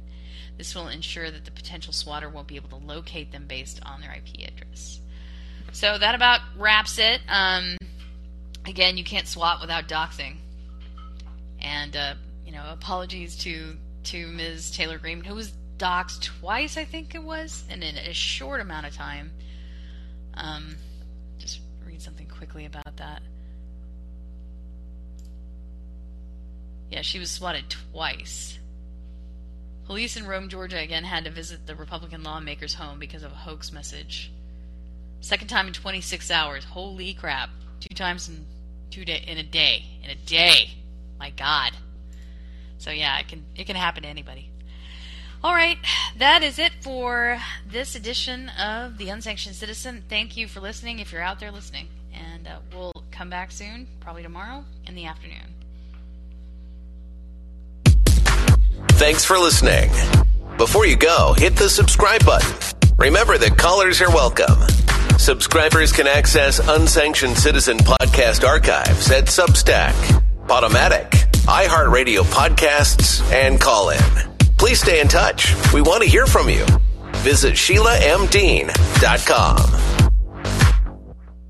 This 0.58 0.76
will 0.76 0.88
ensure 0.88 1.32
that 1.32 1.46
the 1.46 1.52
potential 1.52 1.94
swatter 1.94 2.30
won't 2.30 2.48
be 2.48 2.56
able 2.56 2.70
to 2.70 2.86
locate 2.86 3.32
them 3.32 3.46
based 3.48 3.80
on 3.86 4.02
their 4.02 4.12
IP 4.12 4.48
address. 4.48 5.00
So 5.72 5.98
that 5.98 6.16
about 6.16 6.42
wraps 6.58 7.00
it. 7.00 7.22
Um, 7.28 7.78
again, 8.66 8.98
you 8.98 9.04
can't 9.04 9.28
swat 9.28 9.62
without 9.62 9.88
doxing. 9.88 10.36
And 11.60 11.96
uh, 11.96 12.16
you 12.46 12.52
know, 12.52 12.64
apologies 12.70 13.38
to 13.40 13.78
to 14.06 14.28
Ms. 14.28 14.72
Taylor 14.72 14.98
Greene, 14.98 15.24
who 15.24 15.36
was 15.36 15.54
doxed 15.78 16.24
twice, 16.24 16.78
I 16.78 16.86
think 16.86 17.16
it 17.16 17.24
was, 17.24 17.64
and 17.70 17.84
in 17.84 17.98
a 17.98 18.14
short 18.14 18.62
amount 18.62 18.86
of 18.86 18.96
time. 18.96 19.32
Um, 20.34 20.76
just 21.38 21.60
read 21.86 22.02
something 22.02 22.28
quickly 22.28 22.66
about 22.66 22.98
that. 22.98 23.22
Yeah, 26.90 27.02
she 27.02 27.20
was 27.20 27.32
swatted 27.32 27.70
twice. 27.70 28.60
Police 29.92 30.16
in 30.16 30.26
Rome, 30.26 30.48
Georgia 30.48 30.80
again 30.80 31.04
had 31.04 31.26
to 31.26 31.30
visit 31.30 31.68
the 31.68 31.76
Republican 31.76 32.24
lawmaker's 32.24 32.76
home 32.76 32.98
because 32.98 33.24
of 33.24 33.34
a 33.34 33.36
hoax 33.36 33.74
message. 33.74 34.32
Second 35.20 35.50
time 35.50 35.68
in 35.68 35.74
26 35.74 36.32
hours. 36.32 36.64
Holy 36.64 37.14
crap. 37.14 37.50
Two 37.82 37.94
times 37.94 38.30
in 38.30 38.46
two 38.90 39.04
day 39.04 39.22
in 39.28 39.38
a 39.38 39.44
day. 39.44 39.84
In 40.02 40.10
a 40.10 40.16
day. 40.16 40.76
My 41.20 41.30
god. 41.32 41.74
So 42.78 42.90
yeah, 42.90 43.20
it 43.20 43.28
can 43.28 43.44
it 43.54 43.68
can 43.68 43.76
happen 43.76 44.04
to 44.04 44.08
anybody. 44.08 44.50
All 45.44 45.54
right, 45.54 45.78
that 46.18 46.42
is 46.42 46.58
it 46.58 46.72
for 46.80 47.40
this 47.70 47.94
edition 47.94 48.48
of 48.48 48.98
The 48.98 49.10
Unsanctioned 49.10 49.58
Citizen. 49.58 50.06
Thank 50.08 50.38
you 50.38 50.48
for 50.48 50.62
listening 50.62 51.00
if 51.00 51.12
you're 51.12 51.22
out 51.22 51.42
there 51.42 51.52
listening. 51.52 51.90
And 52.14 52.48
uh, 52.48 52.60
we'll 52.74 52.94
come 53.12 53.30
back 53.30 53.52
soon, 53.52 53.88
probably 54.00 54.24
tomorrow 54.24 54.64
in 54.88 54.96
the 54.96 55.06
afternoon. 55.06 55.61
Thanks 58.92 59.26
for 59.26 59.38
listening. 59.40 59.90
Before 60.58 60.86
you 60.86 60.96
go, 60.96 61.34
hit 61.38 61.56
the 61.56 61.70
subscribe 61.70 62.24
button. 62.26 62.50
Remember 62.98 63.38
that 63.38 63.58
callers 63.58 64.02
are 64.02 64.10
welcome. 64.10 64.60
Subscribers 65.18 65.92
can 65.92 66.08
access 66.08 66.60
Unsanctioned 66.60 67.38
Citizen 67.38 67.78
podcast 67.78 68.48
archives 68.48 69.10
at 69.12 69.26
Substack, 69.26 69.94
Podomatic, 70.48 71.10
iHeartRadio 71.46 72.24
podcasts, 72.24 73.22
and 73.32 73.60
Callin. 73.60 74.00
please 74.58 74.80
stay 74.80 75.00
in 75.02 75.08
touch. 75.08 75.54
We 75.74 75.82
want 75.82 76.04
to 76.04 76.10
hear 76.10 76.28
from 76.28 76.50
you. 76.50 76.66
Visit 77.24 77.54
SheilaMDean.com. 77.54 79.91